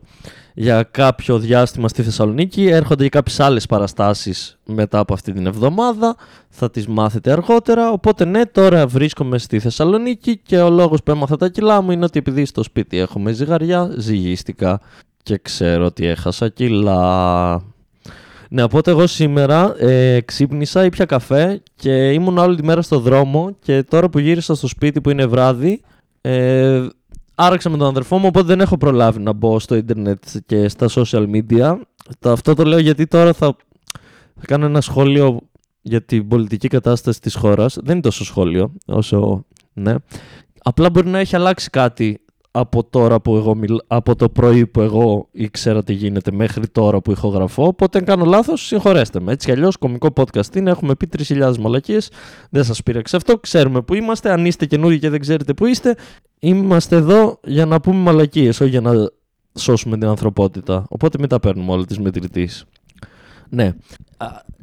για 0.54 0.82
κάποιο 0.82 1.38
διάστημα 1.38 1.88
στη 1.88 2.02
Θεσσαλονίκη, 2.02 2.66
έρχονται 2.66 3.02
και 3.02 3.08
κάποιες 3.08 3.40
άλλες 3.40 3.66
παραστάσεις 3.66 4.58
μετά 4.64 4.98
από 4.98 5.14
αυτή 5.14 5.32
την 5.32 5.46
εβδομάδα, 5.46 6.16
θα 6.48 6.70
τις 6.70 6.86
μάθετε 6.86 7.32
αργότερα, 7.32 7.90
οπότε 7.90 8.24
ναι, 8.24 8.46
τώρα 8.46 8.86
βρίσκομαι 8.86 9.38
στη 9.38 9.58
Θεσσαλονίκη 9.58 10.36
και 10.36 10.58
ο 10.58 10.70
λόγος 10.70 11.02
που 11.02 11.10
έμαθα 11.10 11.36
τα 11.36 11.48
κιλά 11.48 11.80
μου 11.80 11.90
είναι 11.90 12.04
ότι 12.04 12.18
επειδή 12.18 12.44
στο 12.44 12.62
σπίτι 12.62 12.98
έχουμε 12.98 13.32
ζυγαριά, 13.32 13.94
ζυγίστηκα 13.96 14.80
και 15.22 15.38
ξέρω 15.38 15.84
ότι 15.84 16.06
έχασα 16.06 16.48
κιλά. 16.48 17.62
Ναι, 18.48 18.62
οπότε 18.62 18.90
εγώ 18.90 19.06
σήμερα 19.06 19.74
ε, 19.78 20.20
ξύπνησα, 20.20 20.84
ήπια 20.84 21.04
καφέ 21.04 21.62
και 21.74 22.10
ήμουν 22.10 22.38
όλη 22.38 22.56
τη 22.56 22.64
μέρα 22.64 22.82
στο 22.82 22.98
δρόμο 22.98 23.56
και 23.62 23.82
τώρα 23.82 24.08
που 24.08 24.18
γύρισα 24.18 24.54
στο 24.54 24.66
σπίτι 24.66 25.00
που 25.00 25.10
είναι 25.10 25.26
βράδυ, 25.26 25.80
ε, 26.20 26.86
άραξα 27.34 27.70
με 27.70 27.76
τον 27.76 27.86
αδερφό 27.86 28.18
μου, 28.18 28.26
οπότε 28.26 28.46
δεν 28.46 28.60
έχω 28.60 28.76
προλάβει 28.76 29.18
να 29.20 29.32
μπω 29.32 29.58
στο 29.58 29.74
ίντερνετ 29.74 30.24
και 30.46 30.68
στα 30.68 30.86
social 30.90 31.26
media. 31.30 31.76
Το- 32.18 32.30
Αυτό 32.30 32.54
το 32.54 32.64
λέω 32.64 32.78
γιατί 32.78 33.06
τώρα 33.06 33.32
θα, 33.32 33.56
θα 34.34 34.46
κάνω 34.46 34.64
ένα 34.66 34.80
σχόλιο 34.80 35.40
για 35.82 36.02
την 36.02 36.28
πολιτική 36.28 36.68
κατάσταση 36.68 37.20
της 37.20 37.34
χώρας. 37.34 37.78
Δεν 37.82 37.92
είναι 37.92 38.00
τόσο 38.02 38.24
σχόλιο 38.24 38.72
όσο, 38.86 39.44
ναι. 39.72 39.94
Απλά 40.62 40.90
μπορεί 40.90 41.08
να 41.08 41.18
έχει 41.18 41.36
αλλάξει 41.36 41.70
κάτι 41.70 42.21
από 42.54 42.84
τώρα 42.84 43.20
που 43.20 43.36
εγώ 43.36 43.54
μιλ... 43.54 43.76
από 43.86 44.16
το 44.16 44.28
πρωί 44.28 44.66
που 44.66 44.80
εγώ 44.80 45.28
ήξερα 45.30 45.82
τι 45.82 45.92
γίνεται 45.92 46.32
μέχρι 46.32 46.68
τώρα 46.68 47.00
που 47.00 47.10
ηχογραφώ. 47.10 47.66
Οπότε 47.66 47.98
αν 47.98 48.04
κάνω 48.04 48.24
λάθος, 48.24 48.66
συγχωρέστε 48.66 49.20
με. 49.20 49.32
Έτσι 49.32 49.46
κι 49.46 49.52
αλλιώς, 49.52 49.76
κομικό 49.76 50.08
podcast 50.16 50.56
είναι. 50.56 50.70
Έχουμε 50.70 50.94
πει 50.94 51.08
3.000 51.28 51.56
μαλακίες. 51.56 52.10
Δεν 52.50 52.64
σας 52.64 52.82
πήραξε 52.82 53.16
αυτό. 53.16 53.38
Ξέρουμε 53.38 53.82
που 53.82 53.94
είμαστε. 53.94 54.32
Αν 54.32 54.46
είστε 54.46 54.66
καινούργοι 54.66 54.98
και 54.98 55.10
δεν 55.10 55.20
ξέρετε 55.20 55.54
που 55.54 55.66
είστε, 55.66 55.96
είμαστε 56.38 56.96
εδώ 56.96 57.38
για 57.44 57.66
να 57.66 57.80
πούμε 57.80 57.98
μαλακίες, 57.98 58.60
όχι 58.60 58.70
για 58.70 58.80
να 58.80 58.92
σώσουμε 59.58 59.98
την 59.98 60.08
ανθρωπότητα. 60.08 60.86
Οπότε 60.88 61.18
μην 61.20 61.28
τα 61.28 61.40
παίρνουμε 61.40 61.72
όλα 61.72 61.84
τη 61.84 62.00
μετρητής. 62.00 62.64
Ναι. 63.48 63.72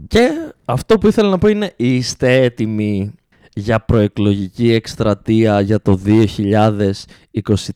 Και 0.07 0.29
αυτό 0.65 0.97
που 0.97 1.07
ήθελα 1.07 1.29
να 1.29 1.37
πω 1.37 1.47
είναι 1.47 1.73
είστε 1.75 2.43
έτοιμοι 2.43 3.13
για 3.59 3.79
προεκλογική 3.79 4.71
εκστρατεία 4.71 5.61
για 5.61 5.81
το 5.81 5.99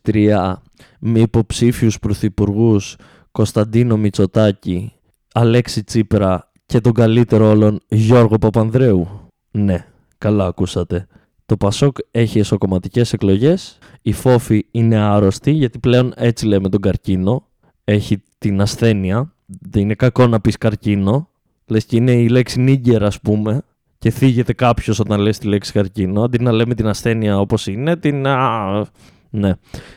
2023 0.03 0.53
με 0.99 1.19
υποψήφιους 1.19 1.99
πρωθυπουργούς 1.99 2.95
Κωνσταντίνο 3.31 3.97
Μητσοτάκη, 3.97 4.93
Αλέξη 5.33 5.83
Τσίπρα 5.83 6.51
και 6.65 6.81
τον 6.81 6.93
καλύτερο 6.93 7.49
όλων 7.49 7.79
Γιώργο 7.87 8.37
Παπανδρέου. 8.37 9.07
Ναι, 9.51 9.85
καλά 10.17 10.45
ακούσατε. 10.45 11.07
Το 11.45 11.57
Πασόκ 11.57 11.97
έχει 12.11 12.39
εσωκομματικές 12.39 13.13
εκλογές, 13.13 13.77
η 14.01 14.11
Φόφη 14.11 14.65
είναι 14.71 14.95
άρρωστη 14.97 15.51
γιατί 15.51 15.79
πλέον 15.79 16.13
έτσι 16.15 16.45
λέμε 16.45 16.69
τον 16.69 16.81
καρκίνο, 16.81 17.47
έχει 17.83 18.23
την 18.37 18.61
ασθένεια, 18.61 19.33
δεν 19.45 19.81
είναι 19.81 19.95
κακό 19.95 20.27
να 20.27 20.39
πεις 20.39 20.57
καρκίνο, 20.57 21.29
λες 21.65 21.85
και 21.85 21.95
είναι 21.95 22.11
η 22.11 22.27
λέξη 22.27 22.61
νίγκερ 22.61 23.03
ας 23.03 23.19
πούμε, 23.19 23.61
και 24.03 24.09
θίγεται 24.09 24.53
κάποιος 24.53 24.99
όταν 24.99 25.19
λες 25.19 25.37
τη 25.37 25.47
λέξη 25.47 25.71
καρκίνο, 25.71 26.23
αντί 26.23 26.43
να 26.43 26.51
λέμε 26.51 26.75
την 26.75 26.87
ασθένεια 26.87 27.39
όπως 27.39 27.67
είναι, 27.67 27.95
την... 27.95 28.25
Ναι. 29.29 29.51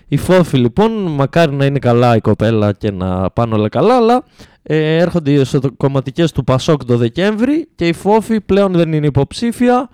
Η 0.09 0.17
Φόφη 0.17 0.57
λοιπόν, 0.57 0.91
μακάρι 0.93 1.55
να 1.55 1.65
είναι 1.65 1.79
καλά 1.79 2.17
η 2.17 2.21
κοπέλα 2.21 2.73
και 2.73 2.91
να 2.91 3.31
πάνε 3.31 3.55
όλα 3.55 3.69
καλά, 3.69 3.97
αλλά 3.97 4.25
ε, 4.63 4.97
έρχονται 4.97 5.33
οι 5.33 5.45
κομματικές 5.77 6.33
του 6.33 6.45
Πασόκ 6.45 6.85
το 6.85 6.97
Δεκέμβρη 6.97 7.69
και 7.75 7.89
η 7.89 7.93
Φόφη 7.93 8.41
πλέον 8.41 8.73
δεν 8.73 8.93
είναι 8.93 9.07
υποψήφια 9.07 9.89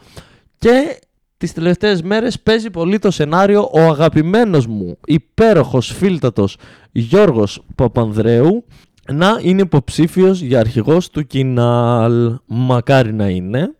και 0.58 1.00
τις 1.36 1.52
τελευταίες 1.52 2.02
μέρες 2.02 2.40
παίζει 2.40 2.70
πολύ 2.70 2.98
το 2.98 3.10
σενάριο 3.10 3.70
ο 3.72 3.80
αγαπημένος 3.80 4.66
μου 4.66 4.98
υπέροχος 5.06 5.92
φίλτατος 5.92 6.56
Γιώργος 6.92 7.64
Παπανδρέου 7.74 8.64
να 9.12 9.38
είναι 9.42 9.62
υποψήφιος 9.62 10.40
για 10.40 10.60
αρχηγός 10.60 11.10
του 11.10 11.26
Κινάλ. 11.26 12.38
Μακάρι 12.46 13.12
να 13.12 13.28
είναι 13.28 13.74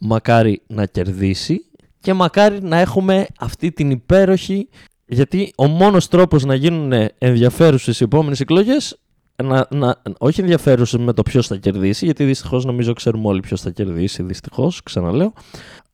μακάρι 0.00 0.62
να 0.66 0.86
κερδίσει 0.86 1.64
και 2.00 2.12
μακάρι 2.12 2.62
να 2.62 2.78
έχουμε 2.78 3.26
αυτή 3.38 3.72
την 3.72 3.90
υπέροχη 3.90 4.68
γιατί 5.06 5.52
ο 5.56 5.66
μόνος 5.66 6.08
τρόπος 6.08 6.44
να 6.44 6.54
γίνουν 6.54 7.08
ενδιαφέρουσες 7.18 8.00
οι 8.00 8.04
επόμενες 8.04 8.40
εκλογές 8.40 8.98
να, 9.42 9.66
να, 9.70 9.96
όχι 10.18 10.40
ενδιαφέρουσες 10.40 11.00
με 11.00 11.12
το 11.12 11.22
ποιος 11.22 11.46
θα 11.46 11.56
κερδίσει, 11.56 12.04
γιατί 12.04 12.24
δυστυχώς 12.24 12.64
νομίζω 12.64 12.92
ξέρουμε 12.92 13.28
όλοι 13.28 13.40
ποιος 13.40 13.60
θα 13.60 13.70
κερδίσει, 13.70 14.22
δυστυχώς, 14.22 14.82
ξαναλέω. 14.82 15.32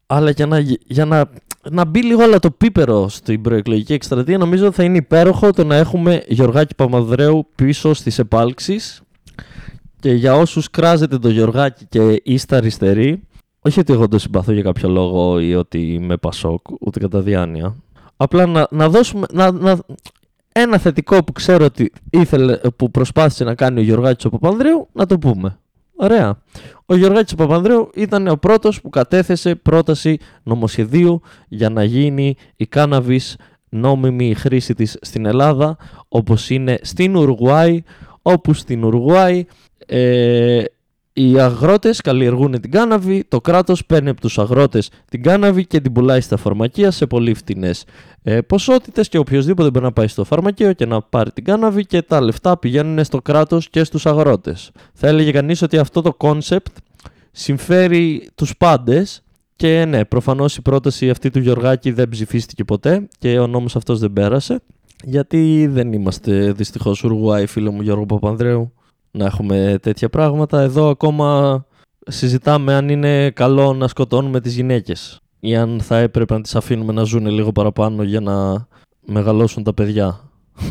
Αλλά 0.06 0.30
για 0.30 0.46
να, 0.46 0.58
για 0.86 1.04
να, 1.04 1.30
να 1.70 1.84
μπει 1.84 2.02
λίγο 2.02 2.22
όλο 2.22 2.38
το 2.38 2.50
πίπερο 2.50 3.08
στην 3.08 3.42
προεκλογική 3.42 3.92
εκστρατεία, 3.92 4.38
νομίζω 4.38 4.72
θα 4.72 4.82
είναι 4.82 4.96
υπέροχο 4.96 5.50
το 5.50 5.64
να 5.64 5.76
έχουμε 5.76 6.22
Γιωργάκη 6.28 6.74
Παμαδρέου 6.74 7.46
πίσω 7.54 7.94
στις 7.94 8.18
επάλξεις. 8.18 9.00
Και 10.00 10.12
για 10.12 10.36
όσους 10.36 10.70
κράζετε 10.70 11.18
το 11.18 11.28
Γιωργάκη 11.28 11.86
και 11.88 12.20
είστε 12.24 12.56
αριστεροί, 12.56 13.22
όχι 13.66 13.80
ότι 13.80 13.92
εγώ 13.92 14.08
το 14.08 14.18
συμπαθώ 14.18 14.52
για 14.52 14.62
κάποιο 14.62 14.88
λόγο 14.88 15.40
ή 15.40 15.54
ότι 15.54 15.92
είμαι 15.92 16.16
Πασόκ, 16.16 16.60
ούτε 16.80 17.00
κατά 17.00 17.20
διάνοια. 17.20 17.76
Απλά 18.16 18.46
να, 18.46 18.66
να 18.70 18.88
δώσουμε. 18.88 19.26
Να, 19.32 19.50
να, 19.52 19.78
ένα 20.52 20.78
θετικό 20.78 21.24
που 21.24 21.32
ξέρω 21.32 21.64
ότι 21.64 21.92
ήθελε, 22.10 22.56
που 22.76 22.90
προσπάθησε 22.90 23.44
να 23.44 23.54
κάνει 23.54 23.80
ο 23.80 23.82
Γιωργάκης 23.82 24.24
ο 24.24 24.28
Παπανδρέου, 24.28 24.88
να 24.92 25.06
το 25.06 25.18
πούμε. 25.18 25.58
Ωραία. 25.96 26.38
Ο 26.86 26.96
Γιωργάκης 26.96 27.32
ο 27.32 27.36
Παπανδρέου 27.36 27.90
ήταν 27.94 28.28
ο 28.28 28.36
πρώτος 28.36 28.80
που 28.80 28.88
κατέθεσε 28.88 29.54
πρόταση 29.54 30.18
νομοσχεδίου 30.42 31.20
για 31.48 31.70
να 31.70 31.84
γίνει 31.84 32.36
η 32.56 32.66
κάναβης 32.66 33.36
νόμιμη 33.68 34.34
χρήση 34.34 34.74
της 34.74 34.98
στην 35.00 35.26
Ελλάδα, 35.26 35.76
όπως 36.08 36.50
είναι 36.50 36.78
στην 36.82 37.16
Ουρουγουάη, 37.16 37.82
όπου 38.22 38.52
στην 38.52 38.84
Ουρουγουάη 38.84 39.44
ε, 39.86 40.62
οι 41.18 41.38
αγρότες 41.38 42.00
καλλιεργούν 42.00 42.60
την 42.60 42.70
κάναβη, 42.70 43.24
το 43.28 43.40
κράτος 43.40 43.86
παίρνει 43.86 44.08
από 44.08 44.20
τους 44.20 44.38
αγρότες 44.38 44.90
την 45.10 45.22
κάναβη 45.22 45.66
και 45.66 45.80
την 45.80 45.92
πουλάει 45.92 46.20
στα 46.20 46.36
φαρμακεία 46.36 46.90
σε 46.90 47.06
πολύ 47.06 47.34
φτηνές 47.34 47.84
ε, 48.22 48.40
ποσότητες 48.40 49.08
και 49.08 49.18
οποιοδήποτε 49.18 49.70
μπορεί 49.70 49.84
να 49.84 49.92
πάει 49.92 50.08
στο 50.08 50.24
φαρμακείο 50.24 50.72
και 50.72 50.86
να 50.86 51.02
πάρει 51.02 51.30
την 51.30 51.44
κάναβη 51.44 51.86
και 51.86 52.02
τα 52.02 52.20
λεφτά 52.20 52.58
πηγαίνουν 52.58 53.04
στο 53.04 53.22
κράτος 53.22 53.68
και 53.68 53.84
στους 53.84 54.06
αγρότες. 54.06 54.70
Θα 54.92 55.08
έλεγε 55.08 55.30
κανείς 55.30 55.62
ότι 55.62 55.78
αυτό 55.78 56.02
το 56.02 56.14
κόνσεπτ 56.14 56.76
συμφέρει 57.32 58.28
τους 58.34 58.56
πάντες 58.56 59.22
και 59.56 59.84
ναι, 59.84 60.04
προφανώς 60.04 60.56
η 60.56 60.62
πρόταση 60.62 61.10
αυτή 61.10 61.30
του 61.30 61.38
Γιωργάκη 61.38 61.90
δεν 61.90 62.08
ψηφίστηκε 62.08 62.64
ποτέ 62.64 63.08
και 63.18 63.38
ο 63.38 63.46
νόμος 63.46 63.76
αυτός 63.76 63.98
δεν 63.98 64.12
πέρασε. 64.12 64.60
Γιατί 65.04 65.66
δεν 65.70 65.92
είμαστε 65.92 66.52
δυστυχώς 66.52 67.04
Ουρουγουάη, 67.04 67.46
φίλε 67.46 67.72
μου 67.72 67.82
Γιώργο 67.82 68.06
Παπανδρέου 68.06 68.72
να 69.16 69.24
έχουμε 69.24 69.78
τέτοια 69.82 70.08
πράγματα. 70.08 70.60
Εδώ 70.60 70.88
ακόμα 70.88 71.64
συζητάμε 72.06 72.74
αν 72.74 72.88
είναι 72.88 73.30
καλό 73.30 73.72
να 73.72 73.88
σκοτώνουμε 73.88 74.40
τις 74.40 74.54
γυναίκες 74.54 75.20
ή 75.40 75.56
αν 75.56 75.80
θα 75.80 75.96
έπρεπε 75.98 76.34
να 76.34 76.40
τις 76.40 76.56
αφήνουμε 76.56 76.92
να 76.92 77.02
ζουν 77.02 77.26
λίγο 77.26 77.52
παραπάνω 77.52 78.02
για 78.02 78.20
να 78.20 78.66
μεγαλώσουν 79.06 79.62
τα 79.62 79.74
παιδιά. 79.74 80.30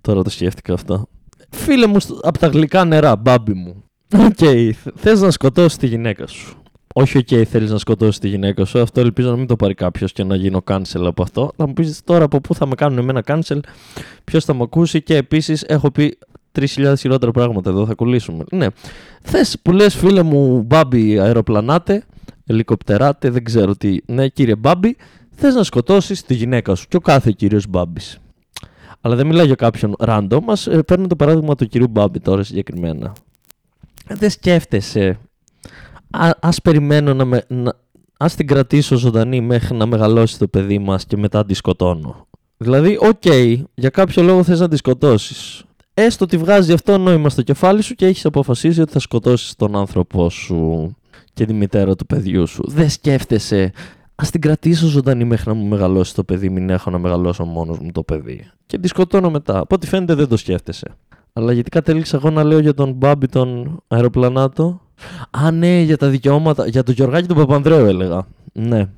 Τώρα 0.00 0.22
το 0.22 0.30
σκέφτηκα 0.30 0.72
αυτό. 0.72 1.06
Φίλε 1.50 1.86
μου 1.86 1.96
από 2.22 2.38
τα 2.38 2.46
γλυκά 2.46 2.84
νερά, 2.84 3.16
Μπάμπη 3.16 3.52
μου. 3.52 3.84
OK, 4.14 4.36
okay, 4.38 4.70
θες 4.94 5.20
να 5.20 5.30
σκοτώσεις 5.30 5.78
τη 5.78 5.86
γυναίκα 5.86 6.26
σου. 6.26 6.56
Όχι, 6.94 7.18
OK, 7.18 7.26
okay, 7.30 7.44
θέλεις 7.44 7.70
να 7.70 7.78
σκοτώσεις 7.78 8.18
τη 8.18 8.28
γυναίκα 8.28 8.64
σου. 8.64 8.80
Αυτό 8.80 9.00
ελπίζω 9.00 9.30
να 9.30 9.36
μην 9.36 9.46
το 9.46 9.56
πάρει 9.56 9.74
κάποιος 9.74 10.12
και 10.12 10.24
να 10.24 10.36
γίνω 10.36 10.62
cancel 10.66 11.04
από 11.04 11.22
αυτό. 11.22 11.52
Θα 11.56 11.66
μου 11.66 11.72
πεις 11.72 12.00
τώρα 12.04 12.24
από 12.24 12.40
πού 12.40 12.54
θα 12.54 12.66
με 12.66 12.74
κάνουν 12.74 12.98
εμένα 12.98 13.22
cancel, 13.26 13.58
ποιος 14.24 14.44
θα 14.44 14.54
με 14.54 14.62
ακούσει 14.62 15.02
και 15.02 15.16
επίσης 15.16 15.62
έχω 15.62 15.90
πει 15.90 16.18
3.000 16.56 16.94
χειρότερα 16.98 17.30
πράγματα 17.30 17.70
εδώ, 17.70 17.86
θα 17.86 17.94
κολλήσουμε. 17.94 18.44
Ναι. 18.50 18.66
Θες 19.22 19.56
που 19.62 19.72
λες, 19.72 19.94
φίλε 19.94 20.22
μου, 20.22 20.62
Μπάμπη 20.62 21.18
αεροπλανάτε, 21.18 22.04
ελικοπτεράτε, 22.46 23.30
δεν 23.30 23.44
ξέρω 23.44 23.76
τι. 23.76 23.96
Ναι, 24.06 24.28
κύριε 24.28 24.56
Μπάμπη, 24.56 24.96
θες 25.30 25.54
να 25.54 25.62
σκοτώσεις 25.62 26.22
τη 26.22 26.34
γυναίκα 26.34 26.74
σου. 26.74 26.88
Και 26.88 26.96
ο 26.96 27.00
κάθε 27.00 27.32
κύριος 27.36 27.66
Μπάμπης. 27.66 28.18
Αλλά 29.06 29.16
δεν 29.16 29.26
μιλάω 29.26 29.44
για 29.44 29.54
κάποιον 29.54 29.94
random. 29.98 30.38
Μα 30.44 30.74
ε, 30.74 30.78
παίρνω 30.82 31.06
το 31.06 31.16
παράδειγμα 31.16 31.54
του 31.54 31.66
κυρίου 31.66 31.88
Μπάμπη 31.88 32.20
τώρα 32.20 32.42
συγκεκριμένα. 32.42 33.12
Δεν 34.08 34.30
σκέφτεσαι. 34.30 35.18
Α 36.10 36.30
ας 36.40 36.62
περιμένω 36.62 37.14
να, 37.14 37.24
με, 37.24 37.44
να, 37.48 37.74
ας 38.16 38.34
την 38.34 38.46
κρατήσω 38.46 38.96
ζωντανή 38.96 39.40
μέχρι 39.40 39.76
να 39.76 39.86
μεγαλώσει 39.86 40.38
το 40.38 40.46
παιδί 40.46 40.78
μας 40.78 41.04
και 41.04 41.16
μετά 41.16 41.44
τη 41.44 41.54
σκοτώνω. 41.54 42.26
Δηλαδή, 42.56 42.98
OK, 43.00 43.20
okay, 43.24 43.62
για 43.74 43.90
κάποιο 43.90 44.22
λόγο 44.22 44.42
θες 44.42 44.60
να 44.60 44.68
τη 44.68 44.76
σκοτώσεις 44.76 45.64
έστω 45.98 46.24
ότι 46.24 46.36
βγάζει 46.36 46.72
αυτό 46.72 46.98
νόημα 46.98 47.28
στο 47.28 47.42
κεφάλι 47.42 47.82
σου 47.82 47.94
και 47.94 48.06
έχεις 48.06 48.24
αποφασίσει 48.24 48.80
ότι 48.80 48.92
θα 48.92 48.98
σκοτώσεις 48.98 49.54
τον 49.54 49.76
άνθρωπό 49.76 50.30
σου 50.30 50.90
και 51.34 51.44
τη 51.44 51.52
μητέρα 51.52 51.96
του 51.96 52.06
παιδιού 52.06 52.46
σου. 52.46 52.62
Δεν 52.66 52.90
σκέφτεσαι, 52.90 53.72
ας 54.14 54.30
την 54.30 54.40
κρατήσω 54.40 54.86
ζωντανή 54.86 55.24
μέχρι 55.24 55.48
να 55.48 55.54
μου 55.54 55.66
μεγαλώσει 55.66 56.14
το 56.14 56.24
παιδί, 56.24 56.48
μην 56.48 56.70
έχω 56.70 56.90
να 56.90 56.98
μεγαλώσω 56.98 57.44
μόνος 57.44 57.78
μου 57.78 57.92
το 57.92 58.02
παιδί. 58.02 58.50
Και 58.66 58.78
τη 58.78 58.88
σκοτώνω 58.88 59.30
μετά. 59.30 59.58
Από 59.58 59.74
ό,τι 59.74 59.86
φαίνεται 59.86 60.14
δεν 60.14 60.28
το 60.28 60.36
σκέφτεσαι. 60.36 60.96
Αλλά 61.32 61.52
γιατί 61.52 61.70
κατέληξα 61.70 62.16
εγώ 62.16 62.30
να 62.30 62.44
λέω 62.44 62.58
για 62.58 62.74
τον 62.74 62.92
Μπάμπη 62.92 63.26
τον 63.26 63.82
αεροπλανάτο; 63.88 64.80
Α, 65.30 65.50
ναι, 65.50 65.80
για 65.80 65.96
τα 65.96 66.08
δικαιώματα. 66.08 66.66
Για 66.66 66.82
τον 66.82 66.94
Γιωργάκη 66.94 67.26
του 67.26 67.34
Παπανδρέου 67.34 67.86
έλεγα. 67.86 68.26
Ναι. 68.52 68.88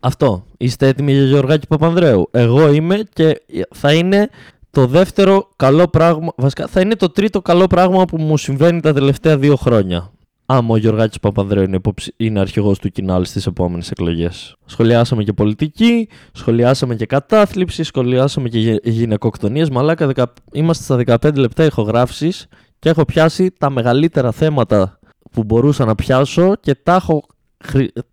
Αυτό. 0.00 0.44
Είστε 0.56 0.88
έτοιμοι 0.88 1.12
για 1.12 1.24
Γιωργάκη 1.24 1.66
Παπανδρέου; 1.66 2.28
Εγώ 2.30 2.72
είμαι 2.72 3.02
και 3.12 3.42
θα 3.74 3.92
είναι 3.92 4.28
το 4.74 4.86
δεύτερο 4.86 5.48
καλό 5.56 5.88
πράγμα, 5.88 6.32
βασικά 6.36 6.66
θα 6.66 6.80
είναι 6.80 6.96
το 6.96 7.10
τρίτο 7.10 7.42
καλό 7.42 7.66
πράγμα 7.66 8.04
που 8.04 8.20
μου 8.20 8.36
συμβαίνει 8.36 8.80
τα 8.80 8.92
τελευταία 8.92 9.38
δύο 9.38 9.56
χρόνια. 9.56 10.10
Άμα 10.46 10.74
ο 10.74 10.76
Γιωργάκης 10.76 11.20
Παπανδρέου 11.20 11.62
είναι, 11.62 11.80
είναι 12.16 12.40
αρχηγός 12.40 12.78
του 12.78 12.90
Κινάλ 12.90 13.24
στις 13.24 13.46
επόμενες 13.46 13.90
εκλογές. 13.90 14.56
Σχολιάσαμε 14.64 15.22
και 15.22 15.32
πολιτική, 15.32 16.08
σχολιάσαμε 16.32 16.94
και 16.94 17.06
κατάθλιψη, 17.06 17.82
σχολιάσαμε 17.82 18.48
και 18.48 18.80
γυναικοκτονίες. 18.82 19.70
Μαλάκα, 19.70 20.06
δεκα... 20.06 20.32
είμαστε 20.52 21.04
στα 21.04 21.18
15 21.22 21.34
λεπτά 21.36 21.64
ηχογράφησης 21.64 22.46
και 22.78 22.88
έχω 22.88 23.04
πιάσει 23.04 23.50
τα 23.58 23.70
μεγαλύτερα 23.70 24.32
θέματα 24.32 24.98
που 25.30 25.44
μπορούσα 25.44 25.84
να 25.84 25.94
πιάσω 25.94 26.54
και 26.60 26.74
τα 26.74 26.94
έχω, 26.94 27.22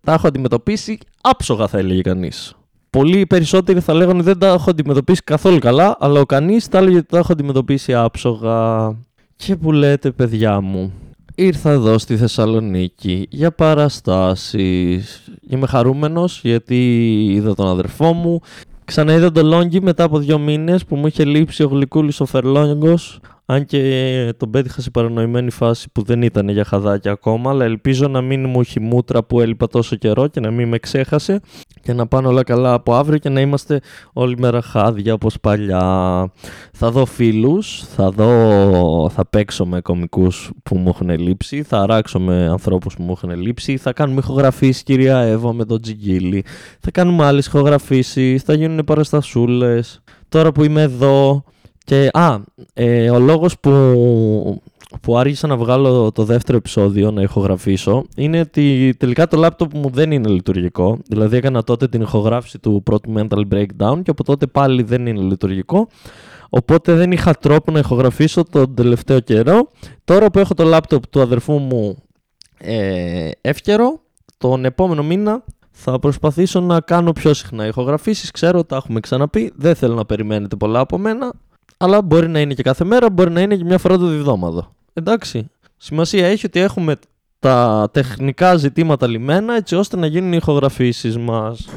τα 0.00 0.12
έχω 0.12 0.26
αντιμετωπίσει 0.26 0.98
άψογα 1.20 1.66
θα 1.66 1.78
έλεγε 1.78 2.00
κανείς. 2.00 2.54
Πολλοί 2.96 3.26
περισσότεροι 3.26 3.80
θα 3.80 3.94
λέγανε 3.94 4.22
δεν 4.22 4.38
τα 4.38 4.46
έχω 4.46 4.70
αντιμετωπίσει 4.70 5.22
καθόλου 5.24 5.58
καλά, 5.58 5.96
αλλά 6.00 6.20
ο 6.20 6.26
κανείς 6.26 6.64
θα 6.64 6.78
έλεγε 6.78 6.96
ότι 6.96 7.06
τα 7.06 7.18
έχω 7.18 7.32
αντιμετωπίσει 7.32 7.94
άψογα. 7.94 8.90
Και 9.36 9.56
που 9.56 9.72
λέτε, 9.72 10.10
παιδιά 10.10 10.60
μου, 10.60 10.92
ήρθα 11.34 11.70
εδώ 11.70 11.98
στη 11.98 12.16
Θεσσαλονίκη 12.16 13.26
για 13.30 13.52
παραστάσεις. 13.52 15.22
Είμαι 15.48 15.66
χαρούμενος 15.66 16.40
γιατί 16.42 16.76
είδα 17.24 17.54
τον 17.54 17.66
αδερφό 17.66 18.12
μου. 18.12 18.40
Ξαναείδα 18.84 19.32
τον 19.32 19.46
Λόγκι 19.46 19.82
μετά 19.82 20.04
από 20.04 20.18
δύο 20.18 20.38
μήνες 20.38 20.84
που 20.84 20.96
μου 20.96 21.06
είχε 21.06 21.24
λείψει 21.24 21.62
ο 21.62 21.68
γλυκούλης 21.68 22.20
ο 22.20 22.26
Φερλόγγο. 22.26 22.94
Αν 23.52 23.64
και 23.64 24.34
τον 24.36 24.50
πέτυχα 24.50 24.80
σε 24.80 24.90
παρανοημένη 24.90 25.50
φάση 25.50 25.88
που 25.92 26.02
δεν 26.02 26.22
ήταν 26.22 26.48
για 26.48 26.64
χαδάκια 26.64 27.12
ακόμα, 27.12 27.50
αλλά 27.50 27.64
ελπίζω 27.64 28.08
να 28.08 28.20
μην 28.20 28.48
μου 28.48 28.60
έχει 28.60 28.80
μούτρα 28.80 29.24
που 29.24 29.40
έλειπα 29.40 29.66
τόσο 29.66 29.96
καιρό 29.96 30.26
και 30.26 30.40
να 30.40 30.50
μην 30.50 30.68
με 30.68 30.78
ξέχασε 30.78 31.40
και 31.82 31.92
να 31.92 32.06
πάνε 32.06 32.28
όλα 32.28 32.42
καλά 32.42 32.72
από 32.72 32.94
αύριο 32.94 33.18
και 33.18 33.28
να 33.28 33.40
είμαστε 33.40 33.80
όλη 34.12 34.36
μέρα 34.38 34.62
χάδια 34.62 35.14
όπως 35.14 35.40
παλιά. 35.40 35.80
Θα 36.72 36.90
δω 36.90 37.06
φίλους, 37.06 37.84
θα, 37.84 38.10
δω, 38.10 39.10
θα 39.10 39.26
παίξω 39.26 39.66
με 39.66 39.80
κομικούς 39.80 40.50
που 40.62 40.76
μου 40.76 40.88
έχουν 40.88 41.18
λείψει, 41.18 41.62
θα 41.62 41.80
αράξω 41.80 42.20
με 42.20 42.48
ανθρώπους 42.48 42.94
που 42.94 43.02
μου 43.02 43.12
έχουν 43.12 43.40
λείψει, 43.40 43.76
θα 43.76 43.92
κάνουμε 43.92 44.18
ηχογραφήσεις 44.18 44.82
κυρία 44.82 45.18
Εύα 45.18 45.52
με 45.52 45.64
τον 45.64 45.80
Τζιγκίλη, 45.80 46.44
θα 46.80 46.90
κάνουμε 46.90 47.24
άλλες 47.24 47.46
ηχογραφήσεις, 47.46 48.42
θα 48.42 48.54
γίνουν 48.54 48.84
παραστασούλες. 48.84 50.02
Τώρα 50.28 50.52
που 50.52 50.64
είμαι 50.64 50.82
εδώ, 50.82 51.44
και, 51.84 52.10
α, 52.12 52.38
ε, 52.74 53.10
ο 53.10 53.18
λόγος 53.18 53.58
που, 53.60 54.62
που 55.00 55.18
άρχισα 55.18 55.46
να 55.46 55.56
βγάλω 55.56 56.12
το 56.12 56.24
δεύτερο 56.24 56.58
επεισόδιο 56.58 57.10
να 57.10 57.22
ηχογραφήσω 57.22 58.04
είναι 58.16 58.40
ότι 58.40 58.94
τελικά 58.98 59.28
το 59.28 59.36
λάπτοπ 59.36 59.74
μου 59.74 59.90
δεν 59.90 60.10
είναι 60.10 60.28
λειτουργικό. 60.28 60.98
Δηλαδή 61.06 61.36
έκανα 61.36 61.62
τότε 61.62 61.88
την 61.88 62.00
ηχογράφηση 62.00 62.58
του 62.58 62.82
πρώτου 62.84 63.12
mental 63.16 63.42
breakdown 63.52 64.02
και 64.02 64.10
από 64.10 64.24
τότε 64.24 64.46
πάλι 64.46 64.82
δεν 64.82 65.06
είναι 65.06 65.20
λειτουργικό. 65.20 65.88
Οπότε 66.48 66.94
δεν 66.94 67.12
είχα 67.12 67.34
τρόπο 67.34 67.72
να 67.72 67.78
ηχογραφήσω 67.78 68.44
τον 68.44 68.74
τελευταίο 68.74 69.20
καιρό. 69.20 69.68
Τώρα 70.04 70.30
που 70.30 70.38
έχω 70.38 70.54
το 70.54 70.64
λάπτοπ 70.64 71.06
του 71.06 71.20
αδερφού 71.20 71.58
μου 71.58 72.02
ε, 72.58 73.30
εύκαιρο, 73.40 74.00
τον 74.38 74.64
επόμενο 74.64 75.02
μήνα 75.02 75.44
θα 75.70 75.98
προσπαθήσω 75.98 76.60
να 76.60 76.80
κάνω 76.80 77.12
πιο 77.12 77.34
συχνά 77.34 77.66
ηχογραφήσεις. 77.66 78.30
Ξέρω, 78.30 78.64
τα 78.64 78.76
έχουμε 78.76 79.00
ξαναπεί, 79.00 79.52
δεν 79.56 79.74
θέλω 79.74 79.94
να 79.94 80.04
περιμένετε 80.04 80.56
πολλά 80.56 80.80
από 80.80 80.98
μένα 80.98 81.32
αλλά 81.82 82.02
μπορεί 82.02 82.28
να 82.28 82.40
είναι 82.40 82.54
και 82.54 82.62
κάθε 82.62 82.84
μέρα, 82.84 83.10
μπορεί 83.10 83.30
να 83.30 83.40
είναι 83.40 83.56
και 83.56 83.64
μια 83.64 83.78
φορά 83.78 83.98
το 83.98 84.06
διδόματο. 84.06 84.74
Εντάξει. 84.92 85.50
Σημασία 85.76 86.26
έχει 86.26 86.46
ότι 86.46 86.60
έχουμε 86.60 86.96
τα 87.38 87.88
τεχνικά 87.92 88.56
ζητήματα 88.56 89.06
λιμένα 89.06 89.54
έτσι 89.54 89.74
ώστε 89.76 89.96
να 89.96 90.06
γίνουν 90.06 90.32
οι 90.32 90.36
ηχογραφήσεις 90.40 91.18
μας. 91.18 91.68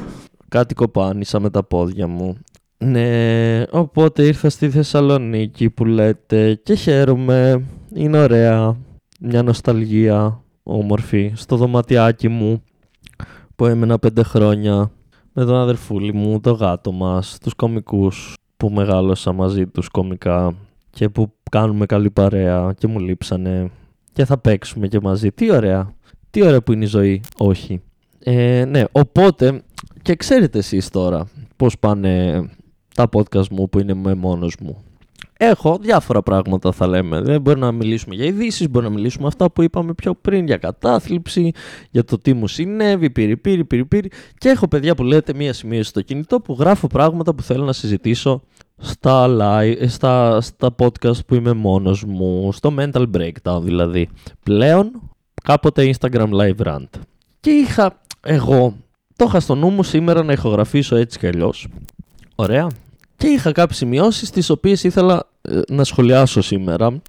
Κάτι 0.48 0.74
κοπάνισα 0.74 1.40
με 1.40 1.50
τα 1.50 1.62
πόδια 1.62 2.06
μου. 2.06 2.38
Ναι, 2.78 3.62
οπότε 3.70 4.22
ήρθα 4.22 4.50
στη 4.50 4.70
Θεσσαλονίκη 4.70 5.70
που 5.70 5.84
λέτε 5.84 6.54
και 6.62 6.74
χαίρομαι. 6.74 7.64
Είναι 7.94 8.18
ωραία. 8.18 8.76
Μια 9.20 9.42
νοσταλγία 9.42 10.40
όμορφη 10.62 11.32
στο 11.34 11.56
δωματιάκι 11.56 12.28
μου 12.28 12.62
που 13.56 13.66
έμενα 13.66 13.98
πέντε 13.98 14.22
χρόνια 14.22 14.90
με 15.32 15.44
τον 15.44 15.54
αδερφούλη 15.54 16.12
μου, 16.12 16.40
το 16.40 16.52
γάτο 16.52 16.92
μας, 16.92 17.38
τους 17.40 17.54
κομικούς 17.54 18.34
που 18.56 18.70
μεγάλωσα 18.70 19.32
μαζί 19.32 19.66
τους 19.66 19.88
κομικά 19.88 20.54
και 20.90 21.08
που 21.08 21.32
κάνουμε 21.50 21.86
καλή 21.86 22.10
παρέα 22.10 22.74
και 22.78 22.86
μου 22.86 22.98
λείψανε 22.98 23.70
και 24.12 24.24
θα 24.24 24.38
παίξουμε 24.38 24.88
και 24.88 25.00
μαζί. 25.00 25.32
Τι 25.32 25.52
ωραία. 25.52 25.94
Τι 26.30 26.42
ωραία 26.42 26.62
που 26.62 26.72
είναι 26.72 26.84
η 26.84 26.88
ζωή. 26.88 27.22
Όχι. 27.38 27.82
Ε, 28.18 28.64
ναι, 28.64 28.84
οπότε 28.92 29.62
και 30.02 30.16
ξέρετε 30.16 30.58
εσείς 30.58 30.88
τώρα 30.88 31.26
πώς 31.56 31.78
πάνε 31.78 32.44
τα 32.94 33.08
podcast 33.12 33.48
μου 33.48 33.68
που 33.68 33.78
είναι 33.78 33.94
με 33.94 34.14
μόνος 34.14 34.56
μου. 34.60 34.84
Έχω 35.38 35.78
διάφορα 35.80 36.22
πράγματα 36.22 36.72
θα 36.72 36.86
λέμε. 36.86 37.20
Δεν 37.20 37.40
μπορεί 37.40 37.58
να 37.58 37.72
μιλήσουμε 37.72 38.14
για 38.14 38.24
ειδήσεις, 38.24 38.70
μπορεί 38.70 38.84
να 38.84 38.92
μιλήσουμε 38.92 39.26
αυτά 39.26 39.50
που 39.50 39.62
είπαμε 39.62 39.94
πιο 39.94 40.14
πριν 40.14 40.46
για 40.46 40.56
κατάθλιψη, 40.56 41.52
για 41.90 42.04
το 42.04 42.18
τι 42.18 42.32
μου 42.32 42.46
συνέβη, 42.46 43.10
πήρη, 43.10 43.36
πήρη, 43.36 43.64
πήρη, 43.64 43.84
πήρη. 43.84 44.10
Και 44.38 44.48
έχω 44.48 44.68
παιδιά 44.68 44.94
που 44.94 45.02
λέτε 45.02 45.34
μία 45.34 45.52
σημείωση 45.52 45.88
στο 45.88 46.02
κινητό 46.02 46.40
που 46.40 46.56
γράφω 46.58 46.86
πράγματα 46.86 47.34
που 47.34 47.42
θέλω 47.42 47.64
να 47.64 47.72
συζητήσω 47.72 48.42
στα, 48.76 49.26
live, 49.40 49.84
στα, 49.86 50.40
στα 50.40 50.74
podcast 50.78 51.26
που 51.26 51.34
είμαι 51.34 51.52
μόνος 51.52 52.04
μου, 52.04 52.52
στο 52.52 52.74
mental 52.78 53.06
breakdown 53.16 53.60
δηλαδή. 53.62 54.08
Πλέον 54.42 54.90
κάποτε 55.42 55.94
Instagram 55.98 56.28
live 56.30 56.66
rant. 56.66 56.88
Και 57.40 57.50
είχα 57.50 58.00
εγώ, 58.20 58.76
το 59.16 59.24
είχα 59.28 59.40
στο 59.40 59.54
νου 59.54 59.70
μου 59.70 59.82
σήμερα 59.82 60.22
να 60.22 60.32
ηχογραφήσω 60.32 60.96
έτσι 60.96 61.18
κι 61.18 61.26
αλλιώς. 61.26 61.68
Ωραία 62.34 62.68
και 63.16 63.26
είχα 63.26 63.52
κάποιες 63.52 63.78
σημειώσεις 63.78 64.30
τις 64.30 64.50
οποίες 64.50 64.84
ήθελα 64.84 65.28
ε, 65.42 65.60
να 65.68 65.84
σχολιάσω 65.84 66.40
σήμερα 66.40 67.02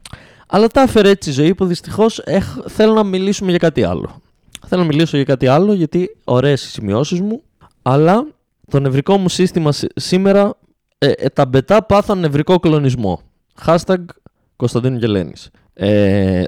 αλλά 0.48 0.68
τα 0.68 0.82
έφερε 0.82 1.10
έτσι 1.10 1.30
η 1.30 1.34
ζωή 1.34 1.56
που 1.56 1.66
δυστυχώς 1.66 2.24
θέλω 2.66 2.94
να 2.94 3.04
μιλήσουμε 3.04 3.50
για 3.50 3.60
κάτι 3.60 3.84
άλλο. 3.84 4.22
Θέλω 4.68 4.82
να 4.82 4.88
μιλήσω 4.88 5.16
για 5.16 5.26
κάτι 5.26 5.48
άλλο 5.48 5.74
γιατί 5.74 6.18
ωραίες 6.24 6.64
οι 6.64 6.70
σημειώσεις 6.70 7.22
μου 7.22 7.42
αλλά 7.82 8.28
το 8.70 8.80
νευρικό 8.80 9.18
μου 9.18 9.30
σύστημα 9.30 9.72
σήμερα 9.96 10.58
ε, 10.98 11.12
ε, 11.12 11.30
τα 11.30 11.46
μπετά 11.46 11.84
πάθαν 11.84 12.20
νευρικό 12.20 12.60
κλονισμό. 12.60 13.22
Hashtag 13.66 14.04
Κωνσταντίνου 14.56 14.98
Γελένης. 14.98 15.50
Ε, 15.74 16.44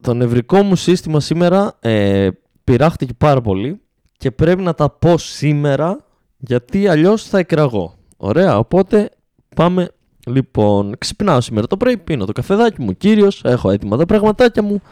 το 0.00 0.14
νευρικό 0.14 0.62
μου 0.62 0.76
σύστημα 0.76 1.20
σήμερα 1.20 1.76
ε, 1.80 2.28
πειράχτηκε 2.64 3.12
πάρα 3.18 3.40
πολύ 3.40 3.80
και 4.16 4.30
πρέπει 4.30 4.62
να 4.62 4.74
τα 4.74 4.90
πω 4.90 5.18
σήμερα 5.18 6.04
γιατί 6.36 6.88
αλλιώς 6.88 7.24
θα 7.24 7.38
εκραγώ. 7.38 7.94
Ωραία, 8.16 8.58
οπότε 8.58 9.10
πάμε. 9.56 9.88
Λοιπόν, 10.26 10.94
ξυπνάω 10.98 11.40
σήμερα 11.40 11.66
το 11.66 11.76
πρωί, 11.76 11.96
πίνω 11.96 12.24
το 12.24 12.32
καφεδάκι 12.32 12.82
μου, 12.82 12.96
κύριος, 12.96 13.42
έχω 13.44 13.70
έτοιμα 13.70 13.96
τα 13.96 14.06
πραγματάκια 14.06 14.62
μου 14.62 14.82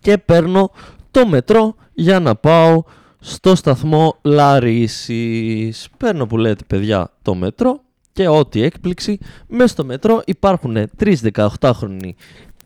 και 0.00 0.18
παίρνω 0.18 0.70
το 1.10 1.26
μετρό 1.26 1.74
για 1.92 2.20
να 2.20 2.34
πάω 2.34 2.82
στο 3.20 3.54
σταθμό 3.54 4.18
Λαρίσης. 4.22 5.88
Παίρνω 5.96 6.26
που 6.26 6.36
λέτε 6.36 6.64
παιδιά 6.66 7.12
το 7.22 7.34
μετρό 7.34 7.80
και 8.12 8.28
ό,τι 8.28 8.62
έκπληξη, 8.62 9.18
μέσα 9.46 9.68
στο 9.68 9.84
μετρό 9.84 10.22
υπάρχουν 10.26 10.76
τρεις 10.96 11.22
18χρονοι 11.32 12.10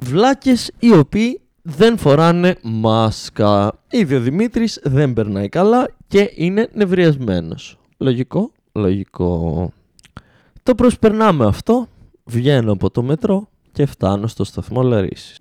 βλάκες 0.00 0.70
οι 0.78 0.92
οποίοι 0.92 1.40
δεν 1.62 1.98
φοράνε 1.98 2.56
μάσκα. 2.62 3.72
Ήδη 3.90 4.14
ο 4.14 4.20
Δημήτρης 4.20 4.80
δεν 4.82 5.12
περνάει 5.12 5.48
καλά 5.48 5.88
και 6.08 6.32
είναι 6.34 6.68
νευριασμένος. 6.72 7.78
Λογικό, 7.96 8.52
λογικό. 8.74 9.72
Το 10.62 10.74
προσπερνάμε 10.74 11.46
αυτό, 11.46 11.88
βγαίνω 12.24 12.72
από 12.72 12.90
το 12.90 13.02
μετρό 13.02 13.48
και 13.72 13.86
φτάνω 13.86 14.26
στο 14.26 14.44
σταθμό 14.44 14.82
Λαρίσης. 14.82 15.38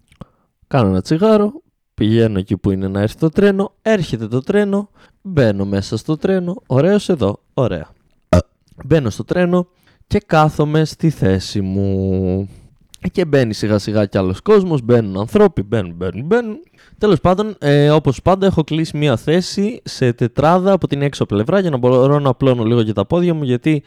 Κάνω 0.67 0.89
ένα 0.89 1.01
τσιγάρο, 1.01 1.61
πηγαίνω 1.93 2.39
εκεί 2.39 2.57
που 2.57 2.71
είναι 2.71 2.87
να 2.87 3.01
έρθει 3.01 3.17
το 3.17 3.29
τρένο, 3.29 3.73
έρχεται 3.81 4.27
το 4.27 4.39
τρένο, 4.41 4.89
μπαίνω 5.21 5.65
μέσα 5.65 5.97
στο 5.97 6.17
τρένο, 6.17 6.61
ωραίος 6.67 7.09
εδώ, 7.09 7.39
ωραία. 7.53 7.89
Μπαίνω 8.85 9.09
στο 9.09 9.23
τρένο 9.23 9.67
και 10.07 10.19
κάθομαι 10.19 10.85
στη 10.85 11.09
θέση 11.09 11.61
μου. 11.61 12.49
Και 13.11 13.25
μπαίνει 13.25 13.53
σιγά 13.53 13.77
σιγά 13.77 14.05
κι 14.05 14.17
άλλος 14.17 14.41
κόσμος, 14.41 14.81
μπαίνουν 14.81 15.19
ανθρώποι, 15.19 15.63
μπαίνουν, 15.63 15.93
μπαίνουν, 15.95 16.25
μπαίνουν. 16.25 16.57
Τέλος 16.97 17.19
πάντων, 17.19 17.55
ε, 17.59 17.89
όπως 17.89 18.21
πάντα 18.21 18.45
έχω 18.45 18.63
κλείσει 18.63 18.97
μία 18.97 19.17
θέση 19.17 19.81
σε 19.83 20.13
τετράδα 20.13 20.71
από 20.71 20.87
την 20.87 21.01
έξω 21.01 21.25
πλευρά 21.25 21.59
για 21.59 21.69
να 21.69 21.77
μπορώ 21.77 22.19
να 22.19 22.29
απλώνω 22.29 22.63
λίγο 22.63 22.83
και 22.83 22.93
τα 22.93 23.05
πόδια 23.05 23.33
μου 23.33 23.43
γιατί 23.43 23.83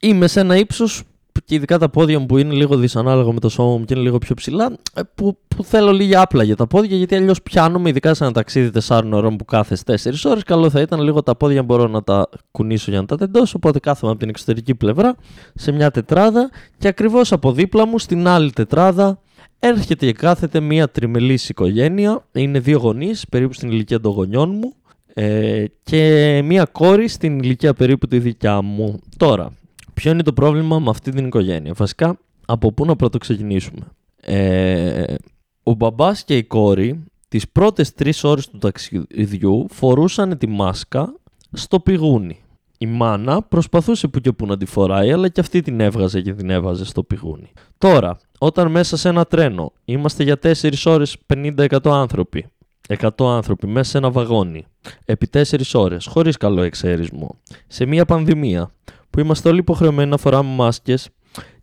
είμαι 0.00 0.26
σε 0.26 0.40
ένα 0.40 0.56
ύψος 0.56 1.02
και 1.44 1.54
ειδικά 1.54 1.78
τα 1.78 1.88
πόδια 1.88 2.18
μου 2.18 2.26
που 2.26 2.38
είναι 2.38 2.54
λίγο 2.54 2.76
δυσανάλογα 2.76 3.32
με 3.32 3.40
το 3.40 3.48
σώμα 3.48 3.78
μου 3.78 3.84
και 3.84 3.94
είναι 3.94 4.02
λίγο 4.02 4.18
πιο 4.18 4.34
ψηλά, 4.34 4.76
ε, 4.94 5.00
που, 5.14 5.38
που 5.48 5.64
θέλω 5.64 5.92
λίγα 5.92 6.20
άπλα 6.20 6.42
για 6.42 6.56
τα 6.56 6.66
πόδια, 6.66 6.96
γιατί 6.96 7.14
αλλιώς 7.14 7.42
πιάνομαι, 7.42 7.88
ειδικά 7.88 8.14
σε 8.14 8.24
ένα 8.24 8.32
ταξίδι 8.32 8.70
4 8.88 9.00
ώρων 9.12 9.36
που 9.36 9.44
κάθε 9.44 9.76
4 9.86 9.94
ώρες. 10.24 10.42
Καλό 10.42 10.70
θα 10.70 10.80
ήταν 10.80 11.00
λίγο 11.00 11.22
τα 11.22 11.36
πόδια 11.36 11.62
μπορώ 11.62 11.86
να 11.86 12.02
τα 12.02 12.28
κουνήσω 12.50 12.90
για 12.90 13.00
να 13.00 13.06
τα 13.06 13.16
τεντώσω. 13.16 13.52
Οπότε 13.56 13.78
κάθομαι 13.78 14.10
από 14.10 14.20
την 14.20 14.28
εξωτερική 14.28 14.74
πλευρά 14.74 15.14
σε 15.54 15.72
μια 15.72 15.90
τετράδα 15.90 16.50
και 16.78 16.88
ακριβώς 16.88 17.32
από 17.32 17.52
δίπλα 17.52 17.86
μου 17.86 17.98
στην 17.98 18.26
άλλη 18.26 18.52
τετράδα 18.52 19.20
έρχεται 19.58 20.06
και 20.06 20.12
κάθεται 20.12 20.60
μια 20.60 20.88
τριμελής 20.88 21.48
οικογένεια. 21.48 22.24
Είναι 22.32 22.58
δύο 22.58 22.78
γονείς, 22.78 23.24
περίπου 23.30 23.52
στην 23.52 23.70
ηλικία 23.70 24.00
των 24.00 24.12
γονιών 24.12 24.50
μου. 24.50 24.74
Ε, 25.14 25.64
και 25.82 26.42
μία 26.44 26.64
κόρη 26.64 27.08
στην 27.08 27.38
ηλικία 27.38 27.74
περίπου 27.74 28.06
τη 28.06 28.18
δικιά 28.18 28.62
μου. 28.62 29.00
Τώρα, 29.16 29.52
Ποιο 30.00 30.10
είναι 30.10 30.22
το 30.22 30.32
πρόβλημα 30.32 30.78
με 30.78 30.90
αυτή 30.90 31.10
την 31.10 31.26
οικογένεια; 31.26 31.72
Βασικά, 31.76 32.18
από 32.46 32.72
πού 32.72 32.84
να 32.84 32.96
πρώτο 32.96 33.18
ξεκινήσουμε; 33.18 33.86
Ε, 34.20 35.14
ο 35.62 35.72
μπαμπάς 35.72 36.24
και 36.24 36.36
η 36.36 36.44
κόρη 36.44 37.04
τις 37.28 37.48
πρώτες 37.48 37.94
τρεις 37.94 38.24
ώρες 38.24 38.48
του 38.48 38.58
ταξιδιού 38.58 39.66
φορούσαν 39.70 40.38
τη 40.38 40.46
μάσκα 40.46 41.14
στο 41.52 41.80
πηγούνι. 41.80 42.40
Η 42.78 42.86
μάνα 42.86 43.42
προσπαθούσε 43.42 44.08
που 44.08 44.20
και 44.20 44.32
που 44.32 44.46
να 44.46 44.56
τη 44.56 44.66
φοράει, 44.66 45.12
αλλά 45.12 45.28
και 45.28 45.40
αυτή 45.40 45.60
την 45.60 45.80
έβγαζε 45.80 46.20
και 46.20 46.32
την 46.32 46.50
έβαζε 46.50 46.84
στο 46.84 47.02
πηγούνι. 47.02 47.52
Τώρα, 47.78 48.18
όταν 48.38 48.70
μέσα 48.70 48.96
σε 48.96 49.08
ένα 49.08 49.24
τρένο 49.24 49.72
είμαστε 49.84 50.22
για 50.22 50.38
4 50.42 50.52
ώρες 50.84 51.16
50-100 51.34 51.78
άνθρωποι, 51.84 52.46
100 52.88 53.08
άνθρωποι 53.18 53.66
μέσα 53.66 53.90
σε 53.90 53.98
ένα 53.98 54.10
βαγόνι, 54.10 54.66
επί 55.04 55.28
4 55.32 55.42
ώρες, 55.72 56.06
χωρίς 56.06 56.36
καλό 56.36 56.62
εξαίρισμό, 56.62 57.36
σε 57.66 57.86
μια 57.86 58.04
πανδημία, 58.04 58.70
που 59.10 59.20
είμαστε 59.20 59.48
όλοι 59.48 59.58
υποχρεωμένοι 59.58 60.10
να 60.10 60.16
φοράμε 60.16 60.54
μάσκες 60.54 61.08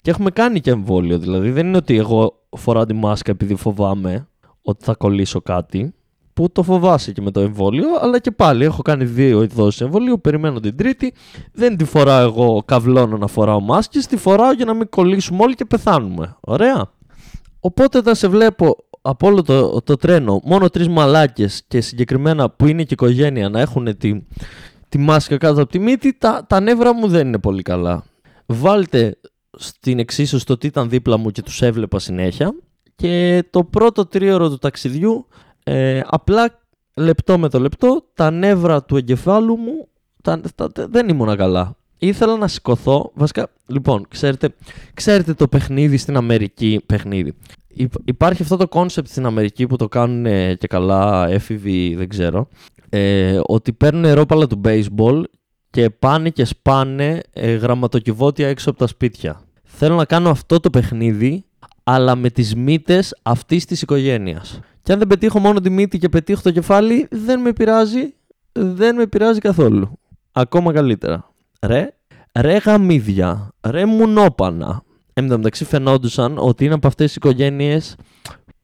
και 0.01 0.09
έχουμε 0.09 0.29
κάνει 0.29 0.59
και 0.59 0.71
εμβόλιο. 0.71 1.19
Δηλαδή 1.19 1.51
δεν 1.51 1.67
είναι 1.67 1.77
ότι 1.77 1.97
εγώ 1.97 2.43
φοράω 2.57 2.85
τη 2.85 2.93
μάσκα 2.93 3.31
επειδή 3.31 3.55
φοβάμαι 3.55 4.27
ότι 4.61 4.83
θα 4.83 4.93
κολλήσω 4.93 5.41
κάτι. 5.41 5.93
που 6.33 6.51
το 6.51 6.63
φοβάσαι 6.63 7.11
και 7.11 7.21
με 7.21 7.31
το 7.31 7.39
εμβόλιο, 7.39 7.87
αλλά 8.01 8.19
και 8.19 8.31
πάλι 8.31 8.63
έχω 8.63 8.81
κάνει 8.81 9.05
δύο 9.05 9.47
δόσει 9.47 9.83
εμβολίου, 9.83 10.21
περιμένω 10.21 10.59
την 10.59 10.77
τρίτη. 10.77 11.13
Δεν 11.53 11.77
τη 11.77 11.85
φοράω 11.85 12.21
εγώ 12.21 12.63
καυλώνω 12.65 13.17
να 13.17 13.27
φοράω 13.27 13.59
μάσκες, 13.59 14.05
τη 14.05 14.17
φοράω 14.17 14.51
για 14.51 14.65
να 14.65 14.73
μην 14.73 14.89
κολλήσουμε 14.89 15.43
όλοι 15.43 15.55
και 15.55 15.65
πεθάνουμε. 15.65 16.35
Ωραία. 16.39 16.91
Οπότε 17.59 17.97
όταν 17.97 18.15
σε 18.15 18.27
βλέπω 18.27 18.75
από 19.01 19.27
όλο 19.27 19.41
το, 19.41 19.81
το 19.81 19.95
τρένο 19.95 20.41
μόνο 20.43 20.69
τρεις 20.69 20.87
μαλάκες 20.87 21.63
και 21.67 21.81
συγκεκριμένα 21.81 22.49
που 22.49 22.67
είναι 22.67 22.83
και 22.83 22.93
οικογένεια 22.93 23.49
να 23.49 23.59
έχουν 23.59 23.97
τη, 23.97 24.21
τη 24.89 24.97
μάσκα 24.97 25.37
κάτω 25.37 25.61
από 25.61 25.71
τη 25.71 25.79
μύτη, 25.79 26.13
τα, 26.13 26.45
τα 26.47 26.59
νεύρα 26.59 26.93
μου 26.93 27.07
δεν 27.07 27.27
είναι 27.27 27.39
πολύ 27.39 27.61
καλά. 27.61 28.03
Βάλτε 28.45 29.19
στην 29.57 29.99
εξίσωση 29.99 30.45
ότι 30.45 30.67
ήταν 30.67 30.89
δίπλα 30.89 31.17
μου 31.17 31.31
και 31.31 31.41
τους 31.41 31.61
έβλεπα 31.61 31.99
συνέχεια 31.99 32.53
και 32.95 33.43
το 33.49 33.63
πρώτο 33.63 34.05
τρίωρο 34.05 34.49
του 34.49 34.57
ταξιδιού 34.57 35.27
ε, 35.63 36.01
απλά 36.05 36.59
λεπτό 36.95 37.37
με 37.37 37.49
το 37.49 37.59
λεπτό 37.59 38.05
τα 38.13 38.31
νεύρα 38.31 38.83
του 38.83 38.97
εγκεφάλου 38.97 39.55
μου 39.55 39.87
τα, 40.23 40.41
δεν 40.89 41.09
ήμουν 41.09 41.35
καλά. 41.35 41.75
Ήθελα 41.97 42.37
να 42.37 42.47
σηκωθώ. 42.47 43.11
Βασικά, 43.13 43.47
λοιπόν, 43.67 44.05
ξέρετε, 44.09 44.55
ξέρετε 44.93 45.33
το 45.33 45.47
παιχνίδι 45.47 45.97
στην 45.97 46.17
Αμερική. 46.17 46.81
Παιχνίδι. 46.85 47.33
Υπάρχει 48.05 48.41
αυτό 48.41 48.57
το 48.57 48.67
κόνσεπτ 48.67 49.07
στην 49.07 49.25
Αμερική 49.25 49.67
που 49.67 49.75
το 49.75 49.87
κάνουν 49.87 50.23
και 50.57 50.67
καλά 50.67 51.27
έφηβοι, 51.29 51.95
δεν 51.95 52.09
ξέρω. 52.09 52.47
Ε, 52.89 53.39
ότι 53.43 53.73
παίρνουν 53.73 54.13
ρόπαλα 54.13 54.47
του 54.47 54.61
baseball 54.63 55.23
και 55.69 55.89
πάνε 55.89 56.29
και 56.29 56.45
σπάνε 56.45 57.21
ε, 57.33 57.53
γραμματοκιβώτια 57.53 58.47
έξω 58.47 58.69
από 58.69 58.79
τα 58.79 58.87
σπίτια. 58.87 59.41
Θέλω 59.63 59.95
να 59.95 60.05
κάνω 60.05 60.29
αυτό 60.29 60.59
το 60.59 60.69
παιχνίδι, 60.69 61.45
αλλά 61.83 62.15
με 62.15 62.29
τις 62.29 62.55
μύτες 62.55 63.19
αυτής 63.21 63.65
της 63.65 63.81
οικογένειας. 63.81 64.59
Και 64.81 64.91
αν 64.91 64.99
δεν 64.99 65.07
πετύχω 65.07 65.39
μόνο 65.39 65.59
τη 65.59 65.69
μύτη 65.69 65.97
και 65.97 66.09
πετύχω 66.09 66.41
το 66.41 66.51
κεφάλι, 66.51 67.07
δεν 67.11 67.41
με 67.41 67.53
πειράζει, 67.53 68.13
δεν 68.51 68.95
με 68.95 69.07
πειράζει 69.07 69.39
καθόλου. 69.39 69.99
Ακόμα 70.31 70.73
καλύτερα. 70.73 71.29
Ρε, 71.61 71.93
ρε 72.39 72.57
γαμίδια, 72.57 73.51
ρε 73.61 73.85
μουνόπανα. 73.85 74.83
Εν 75.13 75.27
τω 75.27 75.37
μεταξύ 75.37 75.65
φαινόντουσαν 75.65 76.37
ότι 76.37 76.65
είναι 76.65 76.73
από 76.73 76.87
αυτές 76.87 77.05
τις 77.07 77.15
οικογένειες 77.15 77.95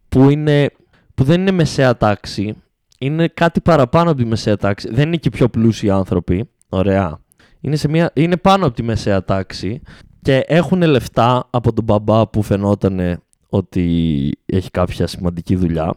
που, 0.09 0.29
είναι, 0.29 0.71
που 1.15 1.23
δεν 1.23 1.41
είναι 1.41 1.51
μεσαία 1.51 1.97
τάξη. 1.97 2.55
Είναι 3.03 3.27
κάτι 3.27 3.61
παραπάνω 3.61 4.09
από 4.09 4.19
τη 4.19 4.25
μεσαία 4.25 4.57
τάξη. 4.57 4.89
Δεν 4.93 5.07
είναι 5.07 5.17
και 5.17 5.29
πιο 5.29 5.49
πλούσιοι 5.49 5.89
άνθρωποι. 5.89 6.49
Ωραία. 6.69 7.19
Είναι, 7.61 7.75
σε 7.75 7.87
μια, 7.87 8.11
είναι 8.13 8.37
πάνω 8.37 8.65
από 8.65 8.75
τη 8.75 8.83
μεσαία 8.83 9.23
τάξη 9.23 9.81
και 10.21 10.43
έχουν 10.47 10.81
λεφτά 10.81 11.47
από 11.49 11.73
τον 11.73 11.83
μπαμπά 11.83 12.27
που 12.27 12.41
φαινόταν 12.41 13.21
ότι 13.49 14.31
έχει 14.45 14.71
κάποια 14.71 15.07
σημαντική 15.07 15.55
δουλειά. 15.55 15.93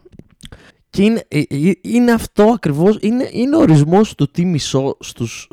Και 0.90 1.02
είναι, 1.02 1.22
ε, 1.28 1.38
ε, 1.38 1.72
είναι 1.80 2.12
αυτό 2.12 2.42
ακριβώς, 2.42 2.98
είναι, 3.00 3.28
είναι 3.32 3.56
ορισμός 3.56 4.14
του 4.14 4.30
τι 4.30 4.44
μισό 4.44 4.96
στους, 5.00 5.48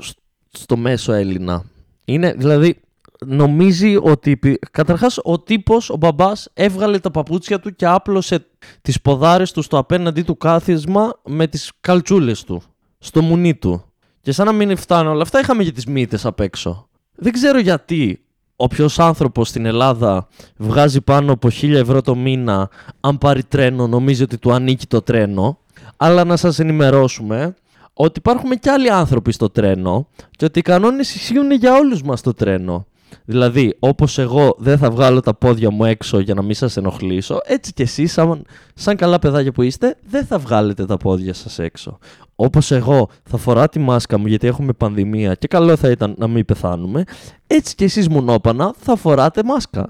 στο 0.51 0.77
μέσο 0.77 1.13
Έλληνα. 1.13 1.63
Είναι, 2.05 2.33
δηλαδή, 2.33 2.79
νομίζει 3.25 3.95
ότι, 4.01 4.39
καταρχάς, 4.71 5.19
ο 5.23 5.39
τύπος, 5.39 5.89
ο 5.89 5.97
μπαμπάς, 5.97 6.49
έβγαλε 6.53 6.99
τα 6.99 7.11
παπούτσια 7.11 7.59
του 7.59 7.75
και 7.75 7.85
άπλωσε 7.85 8.45
τις 8.81 9.01
ποδάρες 9.01 9.51
του 9.51 9.61
στο 9.61 9.77
απέναντί 9.77 10.21
του 10.21 10.37
κάθισμα 10.37 11.19
με 11.25 11.47
τις 11.47 11.71
καλτσούλες 11.81 12.43
του, 12.43 12.61
στο 12.97 13.21
μουνί 13.21 13.55
του. 13.55 13.85
Και 14.21 14.31
σαν 14.31 14.45
να 14.45 14.51
μην 14.51 14.77
φτάνουν 14.77 15.11
όλα 15.11 15.21
αυτά, 15.21 15.39
είχαμε 15.39 15.63
και 15.63 15.71
τις 15.71 15.85
μύτες 15.85 16.25
απ' 16.25 16.39
έξω. 16.39 16.87
Δεν 17.15 17.31
ξέρω 17.31 17.59
γιατί 17.59 18.23
όποιος 18.55 18.99
άνθρωπος 18.99 19.47
στην 19.47 19.65
Ελλάδα 19.65 20.27
βγάζει 20.57 21.01
πάνω 21.01 21.31
από 21.31 21.49
1000 21.49 21.71
ευρώ 21.71 22.01
το 22.01 22.15
μήνα, 22.15 22.69
αν 22.99 23.17
πάρει 23.17 23.43
τρένο, 23.43 23.87
νομίζει 23.87 24.23
ότι 24.23 24.37
του 24.37 24.53
ανήκει 24.53 24.85
το 24.87 25.01
τρένο. 25.01 25.57
Αλλά 25.97 26.23
να 26.23 26.37
σας 26.37 26.59
ενημερώσουμε 26.59 27.55
ότι 27.93 28.19
υπάρχουν 28.19 28.59
και 28.59 28.69
άλλοι 28.69 28.91
άνθρωποι 28.91 29.31
στο 29.31 29.49
τρένο 29.49 30.07
και 30.31 30.45
ότι 30.45 30.59
οι 30.59 30.61
κανόνες 30.61 31.15
ισχύουν 31.15 31.51
για 31.51 31.75
όλους 31.75 32.01
μας 32.01 32.19
στο 32.19 32.33
τρένο. 32.33 32.85
Δηλαδή, 33.25 33.75
όπως 33.79 34.17
εγώ 34.17 34.55
δεν 34.57 34.77
θα 34.77 34.91
βγάλω 34.91 35.19
τα 35.19 35.33
πόδια 35.33 35.71
μου 35.71 35.85
έξω 35.85 36.19
για 36.19 36.33
να 36.33 36.41
μην 36.41 36.55
σας 36.55 36.77
ενοχλήσω, 36.77 37.39
έτσι 37.43 37.73
κι 37.73 37.81
εσείς, 37.81 38.11
σαν, 38.11 38.45
σαν 38.73 38.95
καλά 38.95 39.19
παιδάκια 39.19 39.51
που 39.51 39.61
είστε, 39.61 39.97
δεν 40.07 40.25
θα 40.25 40.37
βγάλετε 40.37 40.85
τα 40.85 40.97
πόδια 40.97 41.33
σας 41.33 41.59
έξω. 41.59 41.97
Όπως 42.35 42.71
εγώ 42.71 43.09
θα 43.23 43.37
φοράω 43.37 43.69
τη 43.69 43.79
μάσκα 43.79 44.17
μου 44.17 44.27
γιατί 44.27 44.47
έχουμε 44.47 44.73
πανδημία 44.73 45.35
και 45.35 45.47
καλό 45.47 45.75
θα 45.75 45.89
ήταν 45.89 46.15
να 46.17 46.27
μην 46.27 46.45
πεθάνουμε, 46.45 47.03
έτσι 47.47 47.75
κι 47.75 47.83
εσείς 47.83 48.09
μονόπανα 48.09 48.73
θα 48.77 48.95
φοράτε 48.95 49.43
μάσκα. 49.43 49.89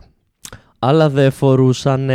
Αλλά 0.80 1.10
δεν 1.10 1.32
φορούσαν... 1.32 2.10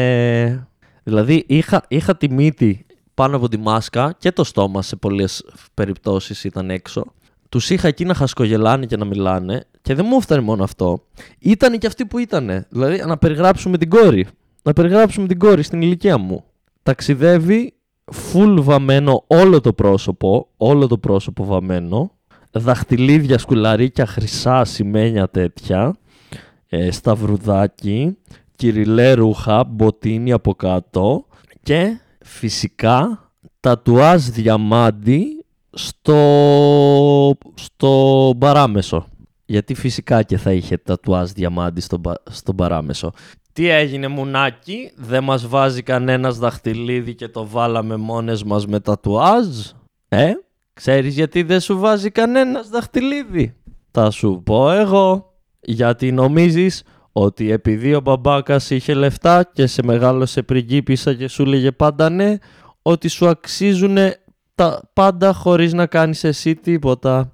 Δηλαδή, 1.03 1.44
είχα, 1.47 1.85
είχα 1.88 2.16
τη 2.16 2.31
μύτη 2.31 2.87
πάνω 3.14 3.37
από 3.37 3.49
τη 3.49 3.57
μάσκα 3.57 4.14
και 4.18 4.33
το 4.33 4.44
στόμα 4.44 4.83
σε 4.83 4.97
πολλές 4.97 5.44
περιπτώσεις 5.75 6.44
ήταν 6.44 6.71
έξω. 6.71 7.05
Τους 7.48 7.70
είχα 7.70 7.88
εκεί 7.88 8.04
να 8.04 8.14
χασκογελάνε 8.14 8.87
και 8.87 8.96
να 8.96 9.04
μιλάνε 9.04 9.64
και 9.82 9.94
δεν 9.94 10.04
μου 10.08 10.16
έφτανε 10.16 10.40
μόνο 10.40 10.64
αυτό. 10.64 11.02
Ήταν 11.38 11.78
και 11.78 11.87
αυτοί 11.87 12.06
που 12.06 12.18
ήταν. 12.18 12.66
Δηλαδή, 12.68 13.02
να 13.06 13.18
περιγράψουμε 13.18 13.78
την 13.78 13.88
κόρη. 13.88 14.26
Να 14.62 14.72
περιγράψουμε 14.72 15.26
την 15.26 15.38
κόρη 15.38 15.62
στην 15.62 15.82
ηλικία 15.82 16.18
μου. 16.18 16.44
Ταξιδεύει 16.82 17.74
full 18.12 18.56
βαμμένο 18.61 19.24
όλο 19.26 19.61
το 19.61 19.72
πρόσωπο, 19.72 20.48
όλο 20.56 20.87
το 20.87 20.98
πρόσωπο 20.98 21.44
βαμμένο, 21.44 22.11
δαχτυλίδια, 22.50 23.38
σκουλαρίκια, 23.38 24.06
χρυσά, 24.06 24.64
σημαίνια 24.64 25.28
τέτοια, 25.28 25.96
ε, 26.68 26.90
σταυρουδάκι, 26.90 28.16
κυριλέ 28.56 29.12
ρούχα, 29.12 29.64
μποτίνι 29.64 30.32
από 30.32 30.54
κάτω 30.54 31.26
και 31.62 32.00
φυσικά 32.20 33.30
τατουάζ 33.61 34.22
διαμάντι 34.22 35.38
στο, 35.78 37.38
στο 37.54 38.34
παράμεσο. 38.38 39.06
Γιατί 39.46 39.74
φυσικά 39.74 40.22
και 40.22 40.36
θα 40.36 40.52
είχε 40.52 40.76
τατουάζ 40.76 41.30
διαμάντι 41.30 41.80
στο, 41.80 42.00
στον 42.30 42.56
παράμεσο. 42.56 43.12
Τι 43.52 43.68
έγινε 43.68 44.08
μουνάκι, 44.08 44.92
δεν 44.96 45.24
μας 45.24 45.46
βάζει 45.46 45.82
κανένας 45.82 46.38
δαχτυλίδι 46.38 47.14
και 47.14 47.28
το 47.28 47.46
βάλαμε 47.46 47.96
μόνες 47.96 48.42
μας 48.44 48.66
με 48.66 48.80
τατουάζ; 48.80 49.46
Ε, 50.08 50.32
ξέρεις 50.72 51.14
γιατί 51.14 51.42
δεν 51.42 51.60
σου 51.60 51.78
βάζει 51.78 52.10
κανένας 52.10 52.68
δαχτυλίδι; 52.68 53.54
Θα 53.90 54.10
σου 54.10 54.42
πω 54.44 54.70
εγώ. 54.70 55.32
Γιατί 55.60 56.12
νομίζεις 56.12 56.82
ότι 57.12 57.50
επειδή 57.50 57.94
ο 57.94 58.00
μπαμπάκας 58.00 58.70
είχε 58.70 58.94
λεφτά 58.94 59.50
και 59.52 59.66
σε 59.66 59.82
μεγάλωσε 59.82 60.42
πριγκίπισσα 60.42 61.14
και 61.14 61.28
σου 61.28 61.44
λέγε 61.44 61.72
πάντα 61.72 62.10
ναι, 62.10 62.36
ότι 62.82 63.08
σου 63.08 63.28
αξίζουν 63.28 63.96
τα 64.59 64.90
πάντα 64.92 65.33
χωρίς 65.33 65.73
να 65.73 65.87
κάνεις 65.87 66.25
εσύ 66.25 66.55
τίποτα. 66.55 67.33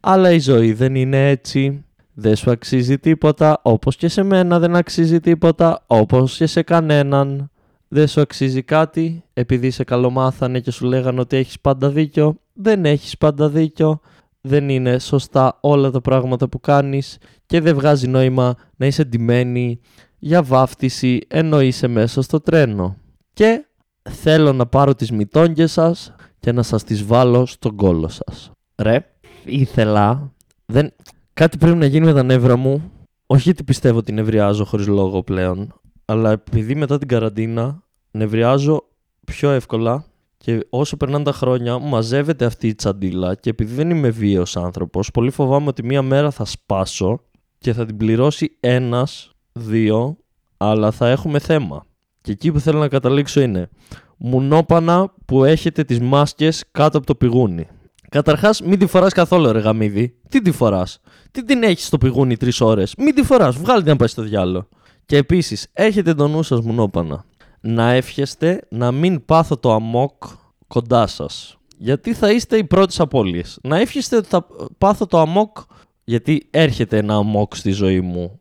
Αλλά 0.00 0.30
η 0.30 0.38
ζωή 0.38 0.72
δεν 0.72 0.94
είναι 0.94 1.28
έτσι. 1.28 1.84
Δεν 2.14 2.36
σου 2.36 2.50
αξίζει 2.50 2.98
τίποτα, 2.98 3.60
όπως 3.62 3.96
και 3.96 4.08
σε 4.08 4.22
μένα 4.22 4.58
δεν 4.58 4.76
αξίζει 4.76 5.20
τίποτα, 5.20 5.84
όπως 5.86 6.36
και 6.36 6.46
σε 6.46 6.62
κανέναν. 6.62 7.50
Δεν 7.88 8.08
σου 8.08 8.20
αξίζει 8.20 8.62
κάτι, 8.62 9.24
επειδή 9.32 9.70
σε 9.70 9.84
καλομάθανε 9.84 10.60
και 10.60 10.70
σου 10.70 10.86
λέγανε 10.86 11.20
ότι 11.20 11.36
έχεις 11.36 11.60
πάντα 11.60 11.90
δίκιο. 11.90 12.36
Δεν 12.52 12.84
έχεις 12.84 13.18
πάντα 13.18 13.48
δίκιο. 13.48 14.00
Δεν 14.40 14.68
είναι 14.68 14.98
σωστά 14.98 15.58
όλα 15.60 15.90
τα 15.90 16.00
πράγματα 16.00 16.48
που 16.48 16.60
κάνεις 16.60 17.18
και 17.46 17.60
δεν 17.60 17.74
βγάζει 17.74 18.08
νόημα 18.08 18.54
να 18.76 18.86
είσαι 18.86 19.04
ντυμένη 19.04 19.80
για 20.18 20.42
βάφτιση 20.42 21.20
ενώ 21.28 21.60
είσαι 21.60 21.88
μέσα 21.88 22.22
στο 22.22 22.40
τρένο. 22.40 22.96
Και 23.32 23.64
θέλω 24.10 24.52
να 24.52 24.66
πάρω 24.66 24.94
τις 24.94 25.10
μυτόγγες 25.10 25.72
σας 25.72 26.12
και 26.40 26.52
να 26.52 26.62
σας 26.62 26.84
τις 26.84 27.04
βάλω 27.04 27.46
στον 27.46 27.76
κόλο 27.76 28.08
σας. 28.08 28.50
Ρε, 28.76 29.04
ήθελα... 29.44 30.32
Δεν... 30.66 30.92
Κάτι 31.32 31.58
πρέπει 31.58 31.76
να 31.76 31.86
γίνει 31.86 32.06
με 32.06 32.12
τα 32.12 32.22
νεύρα 32.22 32.56
μου. 32.56 32.90
Όχι 33.26 33.42
γιατί 33.42 33.64
πιστεύω 33.64 33.98
ότι 33.98 34.12
νευριάζω 34.12 34.64
χωρίς 34.64 34.86
λόγο 34.86 35.22
πλέον, 35.22 35.80
αλλά 36.04 36.30
επειδή 36.30 36.74
μετά 36.74 36.98
την 36.98 37.08
καραντίνα 37.08 37.82
νευριάζω 38.10 38.84
πιο 39.24 39.50
εύκολα 39.50 40.04
και 40.36 40.66
όσο 40.70 40.96
περνάνε 40.96 41.24
τα 41.24 41.32
χρόνια 41.32 41.78
μαζεύεται 41.78 42.44
αυτή 42.44 42.68
η 42.68 42.74
τσαντίλα 42.74 43.34
και 43.34 43.50
επειδή 43.50 43.74
δεν 43.74 43.90
είμαι 43.90 44.10
βίαιος 44.10 44.56
άνθρωπος, 44.56 45.10
πολύ 45.10 45.30
φοβάμαι 45.30 45.66
ότι 45.66 45.84
μία 45.84 46.02
μέρα 46.02 46.30
θα 46.30 46.44
σπάσω 46.44 47.20
και 47.58 47.72
θα 47.72 47.86
την 47.86 47.96
πληρώσει 47.96 48.56
ένας, 48.60 49.32
δύο, 49.52 50.16
αλλά 50.56 50.90
θα 50.90 51.08
έχουμε 51.08 51.38
θέμα. 51.38 51.86
Και 52.20 52.32
εκεί 52.32 52.52
που 52.52 52.60
θέλω 52.60 52.78
να 52.78 52.88
καταλήξω 52.88 53.40
είναι 53.40 53.68
μουνόπανα 54.18 55.12
που 55.24 55.44
έχετε 55.44 55.84
τις 55.84 56.00
μάσκες 56.00 56.64
κάτω 56.70 56.98
από 56.98 57.06
το 57.06 57.14
πηγούνι. 57.14 57.66
Καταρχάς, 58.08 58.62
μην 58.62 58.78
τη 58.78 58.86
φοράς 58.86 59.12
καθόλου, 59.12 59.52
ρε 59.52 59.58
γαμίδι. 59.58 60.14
Τι 60.28 60.42
τη 60.42 60.50
φοράς; 60.50 61.00
Τι 61.30 61.44
την 61.44 61.62
έχεις 61.62 61.86
στο 61.86 61.98
πηγούνι 61.98 62.36
τρεις 62.36 62.60
ώρες; 62.60 62.94
Μην 62.98 63.14
τη 63.14 63.22
φοράς. 63.22 63.56
Βγάλτε 63.56 63.82
την 63.82 63.90
να 63.90 63.96
πάει 63.96 64.08
στο 64.08 64.22
διάλογο. 64.22 64.68
Και 65.06 65.16
επίσης, 65.16 65.66
έχετε 65.72 66.14
τον 66.14 66.30
νου 66.30 66.42
σας 66.42 66.60
μουνόπανα. 66.60 67.24
Να 67.60 67.90
εύχεστε 67.90 68.60
να 68.68 68.92
μην 68.92 69.24
πάθω 69.24 69.56
το 69.56 69.72
αμόκ 69.72 70.22
κοντά 70.66 71.06
σας. 71.06 71.58
Γιατί 71.78 72.14
θα 72.14 72.30
είστε 72.30 72.56
οι 72.56 72.64
πρώτες 72.64 73.00
απώλειες. 73.00 73.58
Να 73.62 73.78
εύχεστε 73.78 74.16
ότι 74.16 74.28
θα 74.28 74.46
πάθω 74.78 75.06
το 75.06 75.18
αμόκ. 75.18 75.56
Γιατί 76.04 76.46
έρχεται 76.50 76.96
ένα 76.96 77.14
αμόκ 77.14 77.56
στη 77.56 77.70
ζωή 77.70 78.00
μου. 78.00 78.40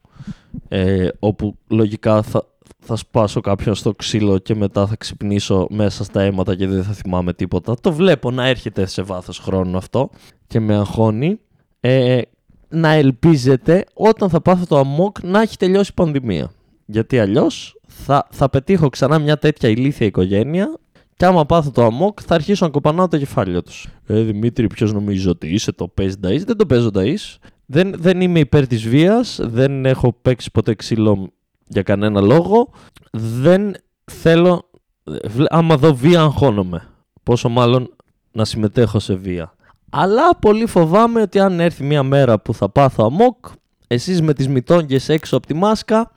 Ε, 0.67 1.07
όπου 1.19 1.57
λογικά 1.67 2.21
θα, 2.21 2.45
θα 2.87 2.95
σπάσω 2.95 3.41
κάποιον 3.41 3.75
στο 3.75 3.93
ξύλο 3.93 4.37
και 4.37 4.55
μετά 4.55 4.87
θα 4.87 4.95
ξυπνήσω 4.95 5.67
μέσα 5.69 6.03
στα 6.03 6.21
αίματα 6.21 6.55
και 6.55 6.67
δεν 6.67 6.83
θα 6.83 6.91
θυμάμαι 6.91 7.33
τίποτα. 7.33 7.75
Το 7.81 7.93
βλέπω 7.93 8.31
να 8.31 8.47
έρχεται 8.47 8.85
σε 8.85 9.01
βάθος 9.01 9.39
χρόνου 9.39 9.77
αυτό 9.77 10.09
και 10.47 10.59
με 10.59 10.75
αγχώνει. 10.75 11.39
Ε, 11.79 12.21
να 12.69 12.89
ελπίζετε 12.89 13.85
όταν 13.93 14.29
θα 14.29 14.41
πάθω 14.41 14.65
το 14.65 14.77
αμόκ 14.77 15.23
να 15.23 15.41
έχει 15.41 15.57
τελειώσει 15.57 15.89
η 15.91 15.93
πανδημία. 15.93 16.51
Γιατί 16.85 17.19
αλλιώς 17.19 17.79
θα, 17.87 18.27
θα 18.31 18.49
πετύχω 18.49 18.89
ξανά 18.89 19.19
μια 19.19 19.37
τέτοια 19.37 19.69
ηλίθια 19.69 20.05
οικογένεια 20.05 20.79
και 21.15 21.25
άμα 21.25 21.45
πάθω 21.45 21.71
το 21.71 21.83
αμόκ 21.83 22.19
θα 22.25 22.35
αρχίσω 22.35 22.65
να 22.65 22.71
κοπανάω 22.71 23.07
το 23.07 23.17
κεφάλι 23.17 23.61
τους. 23.61 23.87
Ε, 24.07 24.21
Δημήτρη, 24.21 24.67
ποιος 24.67 24.93
νομίζει 24.93 25.29
ότι 25.29 25.47
είσαι, 25.47 25.71
το 25.71 25.87
παίζει 25.87 26.15
νταΐς; 26.21 26.43
Δεν 26.45 26.57
το 26.57 26.65
παίζω 26.65 26.91
νταΐς. 26.93 27.37
Δεν, 27.65 27.93
δεν 27.97 28.21
είμαι 28.21 28.39
υπέρ 28.39 28.67
της 28.67 28.87
βίας, 28.87 29.39
δεν 29.41 29.85
έχω 29.85 30.13
παίξει 30.21 30.51
ποτέ 30.51 30.75
ξύλο 30.75 31.31
για 31.67 31.81
κανένα 31.81 32.21
λόγο. 32.21 32.69
Δεν 33.11 33.75
θέλω, 34.11 34.69
άμα 35.49 35.77
δω 35.77 35.95
βία 35.95 36.21
αγχώνομαι. 36.21 36.87
Πόσο 37.23 37.49
μάλλον 37.49 37.89
να 38.31 38.45
συμμετέχω 38.45 38.99
σε 38.99 39.13
βία. 39.13 39.53
Αλλά 39.89 40.35
πολύ 40.35 40.65
φοβάμαι 40.65 41.21
ότι 41.21 41.39
αν 41.39 41.59
έρθει 41.59 41.83
μια 41.83 42.03
μέρα 42.03 42.39
που 42.39 42.53
θα 42.53 42.69
πάθω 42.69 43.05
αμόκ, 43.05 43.45
εσείς 43.87 44.21
με 44.21 44.33
τις 44.33 44.47
μυτόγγες 44.47 45.09
έξω 45.09 45.37
από 45.37 45.47
τη 45.47 45.53
μάσκα, 45.53 46.11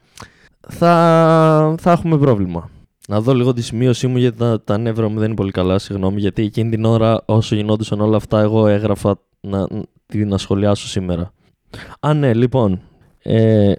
θα, 0.69 1.75
θα 1.81 1.91
έχουμε 1.91 2.19
πρόβλημα. 2.19 2.71
Να 3.09 3.21
δω 3.21 3.35
λίγο 3.35 3.53
τη 3.53 3.63
σημείωσή 3.63 4.07
μου 4.07 4.19
γιατί 4.19 4.39
τα, 4.39 4.63
τα 4.63 4.79
νεύρα 4.79 5.09
μου 5.09 5.19
δεν 5.19 5.27
είναι 5.27 5.35
πολύ 5.35 5.51
καλά, 5.51 5.79
συγγνώμη, 5.79 6.21
γιατί 6.21 6.43
εκείνη 6.43 6.71
την 6.71 6.85
ώρα 6.85 7.23
όσο 7.25 7.55
γινόντουσαν 7.55 8.01
όλα 8.01 8.17
αυτά 8.17 8.41
εγώ 8.41 8.67
έγραφα 8.67 9.19
να, 9.41 9.67
να 10.13 10.39
σχολιάσω 10.39 10.87
σήμερα. 10.89 11.33
Α, 12.01 12.15
ναι, 12.15 12.35
λοιπόν. 12.35 12.81
Ε, 13.23 13.73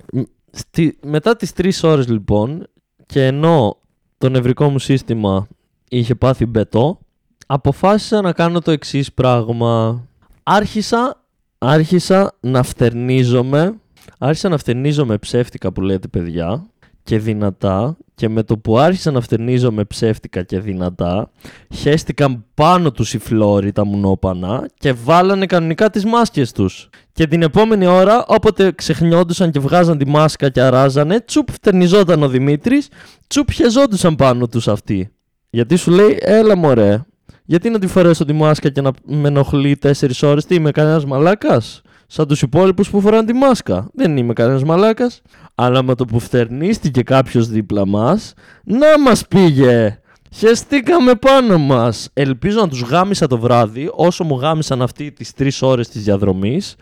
στη, 0.52 0.98
μετά 1.06 1.36
τις 1.36 1.54
τρεις 1.54 1.84
ώρες 1.84 2.08
λοιπόν 2.08 2.68
και 3.06 3.26
ενώ 3.26 3.78
το 4.18 4.30
νευρικό 4.30 4.70
μου 4.70 4.80
σύστημα 4.80 5.48
είχε 5.90 6.16
πάθει 6.16 6.46
μπετό, 6.46 7.00
αποφάσισα 7.48 8.22
να 8.22 8.34
κάνω 8.34 8.60
το 8.60 8.72
εξής 8.72 9.14
πράγμα. 9.14 10.06
Άρχισα, 10.44 11.24
άρχισα 11.58 12.38
να 12.40 12.64
φτερνίζομαι, 12.64 13.74
άρχισα 14.18 14.50
να 14.50 14.58
φτερνίζομαι 14.58 15.18
ψεύτικα 15.18 15.72
που 15.72 15.82
λέτε 15.82 16.08
παιδιά 16.08 16.66
και 17.04 17.20
δυνατά 17.20 17.98
και 18.22 18.30
με 18.30 18.44
το 18.44 18.58
που 18.58 18.78
άρχισα 18.78 19.12
να 19.12 19.22
φτερνίζομαι 19.22 19.84
ψεύτικα 19.84 20.44
και 20.44 20.60
δυνατά 20.60 21.32
χέστηκαν 21.74 22.46
πάνω 22.54 22.92
τους 22.92 23.14
οι 23.14 23.18
φλόροι 23.18 23.72
τα 23.72 23.86
μουνόπανα 23.86 24.70
και 24.78 24.94
βάλανε 24.94 25.46
κανονικά 25.46 25.90
τις 25.90 26.06
μάσκες 26.06 26.52
τους. 26.52 26.90
Και 27.12 27.28
την 27.28 27.42
επόμενη 27.42 27.86
ώρα 27.86 28.26
όποτε 28.28 28.72
ξεχνιόντουσαν 28.72 29.52
και 29.52 29.60
βγάζαν 29.60 29.98
τη 29.98 30.08
μάσκα 30.08 30.50
και 30.50 30.62
αράζανε 30.62 31.20
τσουπ 31.20 31.52
φτερνιζόταν 31.52 32.24
ο 32.24 32.28
Δημήτρης 32.28 32.88
τσουπ 33.28 33.52
χεζόντουσαν 33.52 34.16
πάνω 34.16 34.48
τους 34.48 34.68
αυτοί. 34.68 35.12
Γιατί 35.50 35.76
σου 35.76 35.92
λέει 35.92 36.18
έλα 36.20 36.58
μωρέ 36.58 37.04
γιατί 37.46 37.70
να 37.70 37.80
τη 37.80 37.88
φορέσω 37.88 38.26
τη 38.26 38.34
μάσκα 38.34 38.70
και 38.70 38.82
να 38.82 38.92
με 39.06 39.28
ενοχλεί 39.28 39.78
4 39.84 39.90
ώρες 40.22 40.46
τι 40.46 40.56
είμαι 40.56 40.72
κανένας 40.72 41.06
μαλάκας 41.06 41.82
σαν 42.14 42.28
τους 42.28 42.42
υπόλοιπους 42.42 42.90
που 42.90 43.02
φοράνε 43.02 43.26
τη 43.26 43.34
μάσκα. 43.34 43.90
Δεν 43.94 44.18
είμαι 44.18 44.34
κανένας 44.34 44.64
μαλάκας. 44.64 45.22
Αλλά 45.56 45.84
με 45.84 45.96
το 45.96 46.06
που 46.06 46.20
φτερνίστηκε 46.20 47.02
κάποιος 47.02 47.48
δίπλα 47.48 47.88
μας, 47.88 48.34
να 48.64 49.00
μας 49.00 49.28
πήγε! 49.28 50.00
Χεστήκαμε 50.34 51.16
πάνω 51.16 51.58
μας. 51.58 52.10
Ελπίζω 52.14 52.60
να 52.60 52.68
τους 52.68 52.82
γάμισα 52.82 53.28
το 53.28 53.38
βράδυ, 53.38 53.90
όσο 53.92 54.24
μου 54.24 54.40
γάμισαν 54.40 54.82
αυτοί 54.82 55.12
τις 55.12 55.34
τρεις 55.34 55.62
ώρες 55.62 55.90
της 55.90 56.04
διαδρομής 56.04 56.76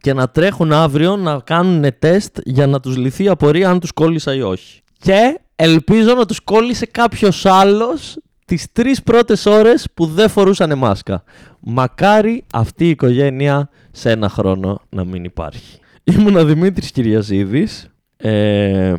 και 0.00 0.12
να 0.12 0.28
τρέχουν 0.28 0.72
αύριο 0.72 1.16
να 1.16 1.40
κάνουν 1.44 1.84
τεστ 1.98 2.38
για 2.44 2.66
να 2.66 2.80
τους 2.80 2.96
λυθεί 2.96 3.24
η 3.24 3.28
απορία 3.28 3.70
αν 3.70 3.80
τους 3.80 3.92
κόλλησα 3.92 4.34
ή 4.34 4.42
όχι. 4.42 4.80
Και 4.98 5.40
ελπίζω 5.56 6.14
να 6.14 6.26
τους 6.26 6.40
κόλλησε 6.40 6.86
κάποιος 6.86 7.46
άλλος 7.46 8.16
τις 8.50 8.72
τρεις 8.72 9.02
πρώτες 9.02 9.46
ώρες 9.46 9.86
που 9.94 10.06
δεν 10.06 10.28
φορούσαν 10.28 10.78
μάσκα. 10.78 11.22
Μακάρι 11.60 12.44
αυτή 12.52 12.84
η 12.84 12.88
οικογένεια 12.88 13.68
σε 13.90 14.10
ένα 14.10 14.28
χρόνο 14.28 14.80
να 14.88 15.04
μην 15.04 15.24
υπάρχει. 15.24 15.78
Ήμουν 16.04 16.36
ο 16.36 16.44
Δημήτρης 16.44 16.90
Κυριαζίδης. 16.90 17.90
Ε, 18.16 18.94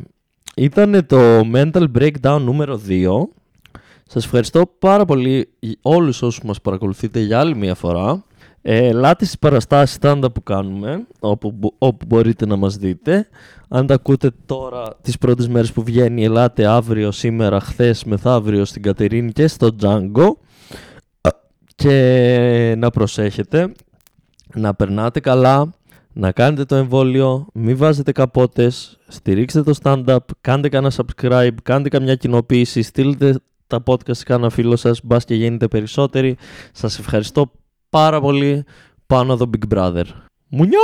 ήταν 0.55 1.05
το 1.05 1.17
Mental 1.53 1.85
Breakdown 1.97 2.39
νούμερο 2.41 2.81
2. 2.87 3.29
Σας 4.07 4.25
ευχαριστώ 4.25 4.71
πάρα 4.79 5.05
πολύ 5.05 5.49
όλους 5.81 6.21
όσους 6.21 6.43
μας 6.43 6.61
παρακολουθείτε 6.61 7.19
για 7.19 7.39
άλλη 7.39 7.55
μια 7.55 7.75
φορά. 7.75 8.23
Ε, 8.61 8.87
ελάτε 8.87 9.25
στις 9.25 9.39
παραστάσεις 9.39 9.97
stand 10.01 10.23
που 10.33 10.43
κάνουμε, 10.43 11.07
όπου, 11.19 11.73
όπου 11.77 12.05
μπορείτε 12.05 12.45
να 12.45 12.55
μας 12.55 12.77
δείτε. 12.77 13.27
Αν 13.67 13.87
τα 13.87 13.93
ακούτε 13.93 14.31
τώρα 14.45 14.97
τις 15.01 15.17
πρώτες 15.17 15.47
μέρες 15.47 15.71
που 15.71 15.83
βγαίνει, 15.83 16.23
ελάτε 16.23 16.65
αύριο, 16.65 17.11
σήμερα, 17.11 17.59
χθες, 17.59 18.03
μεθαύριο 18.03 18.65
στην 18.65 18.81
Κατερίνη 18.81 19.31
και 19.31 19.47
στο 19.47 19.75
Django. 19.81 20.31
Και 21.75 22.75
να 22.77 22.89
προσέχετε, 22.89 23.71
να 24.55 24.73
περνάτε 24.73 25.19
καλά, 25.19 25.73
να 26.13 26.31
κάνετε 26.31 26.65
το 26.65 26.75
εμβόλιο, 26.75 27.47
μην 27.53 27.77
βάζετε 27.77 28.11
καπότες, 28.11 28.99
στηρίξτε 29.07 29.63
το 29.63 29.73
stand-up, 29.83 30.17
κάντε 30.41 30.69
κανένα 30.69 30.93
subscribe, 30.95 31.55
κάντε 31.63 31.89
καμιά 31.89 32.15
κοινοποίηση, 32.15 32.81
στείλτε 32.81 33.39
τα 33.67 33.83
podcast 33.85 34.15
σε 34.15 34.23
κανένα 34.23 34.49
φίλο 34.49 34.75
σας, 34.75 34.99
μπας 35.03 35.25
και 35.25 35.35
γίνετε 35.35 35.67
περισσότεροι. 35.67 36.37
Σας 36.71 36.99
ευχαριστώ 36.99 37.51
πάρα 37.91 38.21
πολύ 38.21 38.65
πάνω 39.07 39.33
εδώ 39.33 39.49
Big 39.53 39.75
Brother. 39.75 40.03
Μουνιό! 40.47 40.79